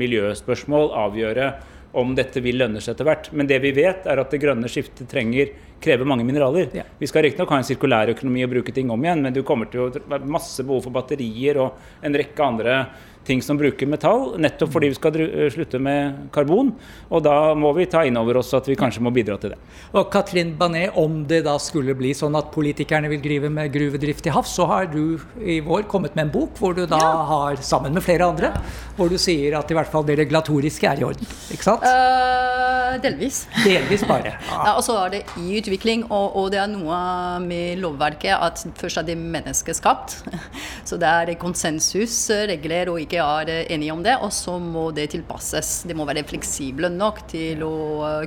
miljøspørsmål 0.02 0.90
avgjøre 1.04 1.52
om 1.94 2.14
dette 2.18 2.42
vil 2.44 2.58
lønne 2.60 2.82
seg 2.82 2.94
etter 2.94 3.08
hvert. 3.08 3.30
Men 3.32 3.48
det 3.50 3.60
vi 3.64 3.72
vet, 3.76 4.06
er 4.10 4.20
at 4.20 4.34
det 4.34 4.42
grønne 4.42 4.70
skiftet 4.70 5.08
trenger, 5.10 5.52
krever 5.84 6.08
mange 6.08 6.26
mineraler. 6.26 6.70
Ja. 6.76 6.86
Vi 6.98 7.08
skal 7.10 7.26
riktignok 7.28 7.52
ha 7.54 7.60
en 7.60 7.66
sirkulær 7.68 8.14
økonomi 8.14 8.44
og 8.46 8.54
bruke 8.56 8.74
ting 8.74 8.92
om 8.92 9.04
igjen, 9.04 9.24
men 9.24 9.34
du 9.34 9.42
kommer 9.46 9.70
til 9.70 9.86
å 9.86 9.90
ha 9.92 10.22
masse 10.24 10.64
behov 10.64 10.86
for 10.86 10.94
batterier 10.94 11.60
og 11.62 12.04
en 12.04 12.16
rekke 12.16 12.46
andre 12.46 12.78
ting 13.24 13.42
som 13.42 13.58
bruker 13.58 13.88
metall, 13.88 14.34
nettopp 14.40 14.72
fordi 14.74 14.90
vi 14.92 14.96
skal 14.98 15.18
eh, 15.24 15.46
slutte 15.52 15.80
med 15.82 16.28
karbon. 16.34 16.72
Og 17.08 17.24
da 17.24 17.54
må 17.58 17.72
vi 17.76 17.86
ta 17.90 18.04
inn 18.06 18.18
over 18.20 18.40
oss 18.40 18.52
at 18.56 18.68
vi 18.68 18.76
kanskje 18.78 19.02
må 19.04 19.12
bidra 19.14 19.38
til 19.40 19.54
det. 19.54 19.58
Og 19.96 20.10
Katrin 20.12 20.54
Banet, 20.60 20.96
om 21.00 21.22
det 21.28 21.42
da 21.46 21.56
skulle 21.62 21.96
bli 21.98 22.14
sånn 22.16 22.36
at 22.38 22.52
politikerne 22.54 23.10
vil 23.12 23.22
drive 23.24 23.50
med 23.52 23.72
gruvedrift 23.74 24.24
til 24.26 24.36
havs, 24.36 24.54
så 24.54 24.68
har 24.70 24.90
du 24.92 25.16
i 25.40 25.60
vår 25.64 25.88
kommet 25.90 26.16
med 26.16 26.28
en 26.28 26.34
bok 26.34 26.60
hvor 26.60 26.76
du 26.76 26.84
da 26.84 27.00
ja. 27.00 27.12
har, 27.30 27.60
sammen 27.64 27.96
med 27.96 28.04
flere 28.04 28.28
andre, 28.28 28.52
hvor 28.98 29.12
du 29.12 29.18
sier 29.20 29.58
at 29.58 29.70
i 29.70 29.78
hvert 29.78 29.90
fall 29.90 30.06
det 30.06 30.18
regulatoriske 30.20 30.88
er 30.90 31.02
i 31.02 31.08
orden. 31.08 31.34
Ikke 31.54 31.66
sant? 31.66 31.84
Uh, 31.84 32.83
delvis. 33.02 33.44
Delvis 33.64 34.06
bare. 34.08 34.34
Ja. 34.54 34.76
og 34.76 34.84
så 34.86 34.94
er 35.02 35.10
det 35.12 35.20
i 35.40 35.56
utvikling, 35.58 36.04
og, 36.12 36.36
og, 36.38 36.46
det 36.52 36.60
er 36.62 36.68
noe 36.70 36.96
med 37.42 37.80
lovverket 37.82 38.32
at 38.32 38.62
først 38.78 39.00
er 39.00 39.06
det 39.08 39.16
menneskeskapt. 39.18 40.16
Så 40.88 40.98
det 41.00 41.08
er 41.08 41.32
konsensusregler 41.40 42.90
og 42.92 43.00
ikke 43.02 43.22
er 43.22 43.50
enige 43.72 43.92
om 43.92 44.02
det, 44.04 44.14
og 44.22 44.30
så 44.34 44.56
må 44.60 44.86
det 44.94 45.08
tilpasses. 45.14 45.72
Det 45.88 45.96
må 45.96 46.06
være 46.06 46.24
fleksible 46.28 46.90
nok 46.92 47.22
til 47.30 47.64
å 47.66 47.72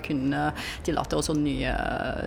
kunne 0.03 0.47
tillate 0.85 1.19
også 1.19 1.35
nye, 1.37 1.73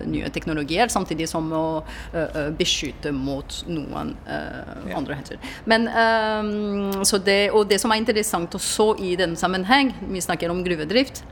nye 0.09 0.31
teknologier, 0.33 0.91
samtidig 0.91 1.27
som 1.29 1.51
å 1.55 1.65
uh, 1.83 2.49
beskytte 2.57 3.13
mot 3.15 3.59
noen 3.69 4.15
uh, 4.27 4.95
andre 4.97 5.19
hensyn. 5.19 5.43
Men, 5.69 5.89
um, 5.91 7.03
det, 7.27 7.41
og 7.51 7.67
det 7.69 7.81
som 7.83 7.91
er 7.91 8.01
interessant 8.01 8.55
også 8.57 8.93
i 9.03 9.15
den 9.19 9.35
sammenheng, 9.39 9.93
vi 10.11 10.23
snakker 10.23 10.51
om 10.53 10.63
gruvedrift, 10.65 11.23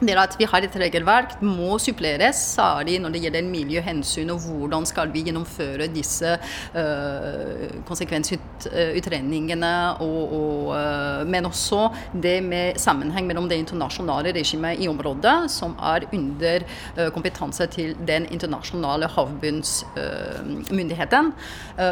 det 0.00 0.16
at 0.20 0.34
vi 0.38 0.44
har 0.44 0.60
et 0.60 0.76
regelverk 0.76 1.42
må 1.42 1.78
suppleres, 1.80 2.36
særlig 2.56 2.98
når 3.00 3.08
det 3.14 3.20
gjelder 3.24 3.42
miljøhensyn 3.48 4.30
og 4.34 4.40
hvordan 4.44 4.86
skal 4.88 5.12
vi 5.12 5.20
gjennomføre 5.24 5.86
disse 5.92 6.38
øh, 6.76 7.70
konsekvensutredningene. 7.88 9.96
Og, 10.04 10.32
og, 10.40 10.76
øh, 10.76 11.26
men 11.26 11.46
også 11.46 11.88
det 12.12 12.44
med 12.44 12.72
sammenheng 12.76 13.26
mellom 13.26 13.48
det 13.48 13.56
internasjonale 13.62 14.32
regimet 14.36 14.80
i 14.84 14.88
området, 14.88 15.50
som 15.50 15.76
er 15.80 16.00
under 16.12 16.58
øh, 16.98 17.10
kompetanse 17.10 17.66
til 17.66 17.96
den 18.06 18.26
internasjonale 18.30 19.06
havbunnsmyndigheten, 19.06 21.32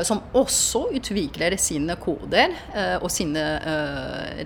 som 0.03 0.21
også 0.35 0.87
utvikler 0.97 1.57
sine 1.57 1.97
koder 2.01 2.47
og 3.01 3.11
sine 3.11 3.59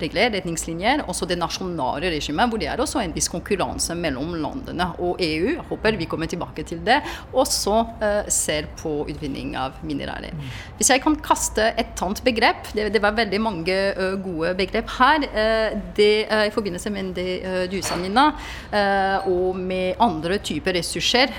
regler, 0.02 0.30
retningslinjer. 0.34 1.02
Også 1.08 1.26
det 1.26 1.38
nasjonale 1.38 2.10
regimet, 2.10 2.48
hvor 2.48 2.58
det 2.58 2.68
er 2.68 2.80
også 2.80 2.98
en 3.02 3.14
viss 3.14 3.28
konkurranse 3.28 3.47
konkurranse 3.48 3.96
mellom 3.96 4.34
landene 4.42 4.90
og 4.98 5.20
EU. 5.20 5.54
Jeg 5.54 5.64
håper 5.70 5.98
vi 5.98 6.06
kommer 6.06 6.26
tilbake 6.28 6.64
til 6.66 6.80
det. 6.84 7.00
Og 7.32 7.46
så 7.46 7.80
uh, 8.02 8.28
ser 8.28 8.68
på 8.78 9.06
utvinning 9.08 9.56
av 9.56 9.78
mineraler. 9.82 10.34
Hvis 10.76 10.90
jeg 10.92 11.02
kan 11.02 11.16
kaste 11.16 11.72
et 11.78 11.98
annet 12.02 12.22
begrep 12.24 12.68
Det, 12.74 12.88
det 12.92 13.02
var 13.02 13.16
veldig 13.16 13.40
mange 13.40 13.76
uh, 13.96 14.16
gode 14.20 14.54
begrep 14.58 14.90
her. 14.98 15.24
Uh, 15.32 15.78
det 15.96 16.28
I 16.28 16.50
forbindelse 16.52 16.90
med 16.90 17.14
det 17.14 17.68
du 17.70 17.78
sa, 17.82 17.96
Nina, 17.96 18.30
og 19.26 19.56
med 19.56 19.98
andre 20.02 20.38
typer 20.44 20.76
ressurser 20.76 21.32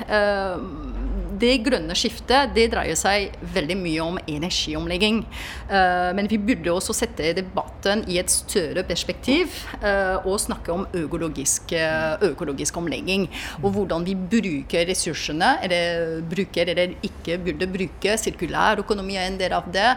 det 1.39 1.53
grønne 1.65 1.95
skiftet 1.97 2.53
det 2.55 2.69
dreier 2.73 2.97
seg 2.99 3.35
veldig 3.55 3.77
mye 3.79 4.01
om 4.03 4.19
energiomlegging. 4.29 5.23
Uh, 5.69 6.09
men 6.17 6.25
vi 6.29 6.37
burde 6.41 6.71
også 6.73 6.93
sette 6.97 7.33
debatten 7.37 8.01
i 8.09 8.17
et 8.21 8.31
større 8.31 8.83
perspektiv 8.87 9.47
uh, 9.83 10.25
og 10.25 10.39
snakke 10.41 10.71
om 10.73 10.87
økologisk, 10.97 11.73
uh, 11.77 12.17
økologisk, 12.29 12.77
omlegging. 12.79 13.27
Og 13.61 13.71
hvordan 13.75 14.05
vi 14.07 14.15
bruker 14.15 14.87
ressursene, 14.89 15.49
eller 15.65 16.21
bruker 16.29 16.65
eller 16.73 16.87
ikke 17.05 17.37
burde 17.43 17.67
bruke. 17.71 18.17
Sirkulær 18.19 18.79
økonomi 18.83 19.15
er 19.19 19.27
en 19.29 19.39
del 19.39 19.53
av 19.55 19.63
det. 19.73 19.89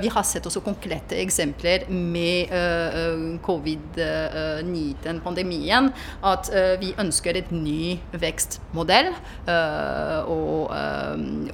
vi 0.00 0.08
har 0.12 0.24
sett 0.26 0.46
også 0.46 0.60
konkrete 0.64 1.14
eksempler 1.20 1.78
med 1.90 2.48
covid-19-pandemien. 3.46 5.92
At 6.24 6.50
vi 6.80 6.94
ønsker 6.98 7.36
et 7.36 7.52
ny 7.52 7.98
vekstmodell. 8.12 9.14
og 10.26 10.70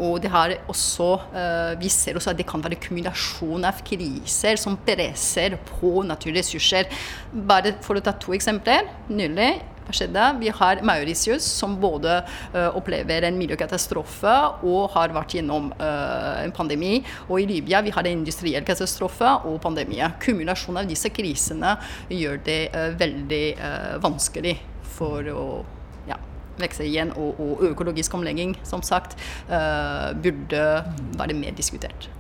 og 0.03 0.21
det 0.23 0.31
har 0.33 0.55
også, 0.71 1.09
eh, 1.35 1.73
vi 1.81 1.91
ser 1.93 2.19
også 2.19 2.33
at 2.33 2.39
det 2.41 2.47
kan 2.49 2.63
være 2.63 2.81
kombinasjon 2.83 3.65
av 3.69 3.83
kriser 3.87 4.59
som 4.61 4.79
presser 4.87 5.59
på 5.69 6.03
naturressurser. 6.07 6.89
Bare 7.33 7.77
for 7.83 7.99
å 7.99 8.05
ta 8.05 8.13
to 8.13 8.35
eksempler. 8.37 8.89
Nylig? 9.09 9.53
Vi 10.39 10.49
har 10.49 10.81
Mauritius, 10.83 11.43
som 11.43 11.75
både 11.81 12.23
uh, 12.55 12.71
opplever 12.79 13.27
en 13.27 13.37
miljøkatastrofe 13.37 14.35
og 14.63 14.95
har 14.95 15.13
vært 15.13 15.35
gjennom 15.37 15.73
uh, 15.75 16.39
en 16.45 16.55
pandemi. 16.55 17.03
Og 17.29 17.43
i 17.43 17.49
Libya 17.51 17.83
vi 17.83 17.93
har 17.93 18.07
en 18.07 18.23
industriell 18.23 18.65
katastrofe 18.65 19.35
og 19.45 19.61
pandemi. 19.61 20.01
Kumulasjonen 20.23 20.85
av 20.85 20.89
disse 20.89 21.11
krisene 21.13 21.75
gjør 22.09 22.41
det 22.47 22.61
uh, 22.73 22.89
veldig 22.97 23.45
vanskelig 24.01 24.57
for 24.95 25.29
å 25.35 25.47
vekse 26.61 26.87
igjen, 26.89 27.13
og, 27.17 27.39
og 27.41 27.63
økologisk 27.73 28.15
omlegging, 28.19 28.57
som 28.69 28.83
sagt, 28.85 29.17
uh, 29.49 30.11
burde 30.23 30.67
være 31.19 31.39
mer 31.39 31.57
diskutert. 31.57 32.11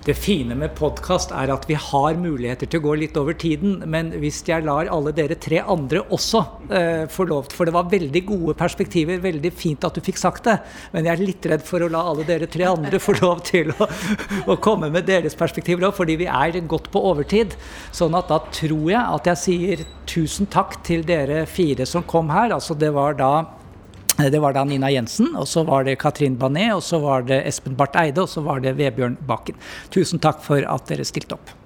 Det 0.00 0.14
fine 0.16 0.54
med 0.56 0.72
podkast 0.78 1.28
er 1.36 1.50
at 1.52 1.66
vi 1.68 1.74
har 1.76 2.16
muligheter 2.16 2.64
til 2.70 2.80
å 2.80 2.84
gå 2.86 2.94
litt 3.02 3.18
over 3.20 3.34
tiden. 3.36 3.82
Men 3.84 4.08
hvis 4.22 4.38
jeg 4.48 4.64
lar 4.64 4.88
alle 4.88 5.12
dere 5.12 5.36
tre 5.36 5.58
andre 5.60 6.00
også 6.16 6.40
eh, 6.72 7.02
få 7.12 7.26
lov 7.28 7.50
For 7.52 7.68
det 7.68 7.74
var 7.76 7.90
veldig 7.92 8.22
gode 8.30 8.54
perspektiver. 8.56 9.20
Veldig 9.20 9.52
fint 9.52 9.84
at 9.84 9.92
du 9.92 10.00
fikk 10.00 10.16
sagt 10.22 10.48
det. 10.48 10.56
Men 10.94 11.04
jeg 11.04 11.12
er 11.12 11.24
litt 11.26 11.50
redd 11.52 11.66
for 11.68 11.84
å 11.84 11.90
la 11.92 12.00
alle 12.08 12.24
dere 12.24 12.48
tre 12.48 12.64
andre 12.70 12.96
få 13.02 13.18
lov 13.20 13.44
til 13.44 13.74
å, 13.76 13.90
å 14.48 14.56
komme 14.64 14.88
med 14.88 15.04
deres 15.10 15.36
perspektiver 15.36 15.90
òg, 15.90 15.98
fordi 16.00 16.16
vi 16.24 16.32
er 16.32 16.56
godt 16.64 16.88
på 16.94 17.04
overtid. 17.12 17.58
Sånn 17.92 18.16
at 18.16 18.32
da 18.32 18.40
tror 18.48 18.88
jeg 18.94 19.04
at 19.04 19.32
jeg 19.34 19.44
sier 19.44 19.86
tusen 20.08 20.48
takk 20.48 20.80
til 20.86 21.04
dere 21.04 21.44
fire 21.44 21.84
som 21.84 22.08
kom 22.08 22.32
her. 22.32 22.56
Altså 22.56 22.72
det 22.72 22.94
var 22.96 23.20
da 23.20 23.34
det 24.28 24.40
var 24.42 24.52
da 24.52 24.64
Nina 24.68 24.90
Jensen, 24.92 25.32
og 25.38 25.48
så 25.48 25.64
var 25.64 25.86
det 25.88 25.98
Katrin 26.02 26.36
Banet, 26.40 26.74
og 26.76 26.84
så 26.84 27.00
var 27.00 27.24
det 27.28 27.40
Espen 27.48 27.78
Barth 27.78 27.96
Eide, 28.02 28.26
og 28.26 28.28
så 28.28 28.44
var 28.44 28.60
det 28.60 28.76
Vebjørn 28.76 29.16
Bakken. 29.28 29.56
Tusen 29.94 30.20
takk 30.20 30.44
for 30.44 30.66
at 30.66 30.86
dere 30.90 31.08
stilte 31.08 31.38
opp. 31.38 31.56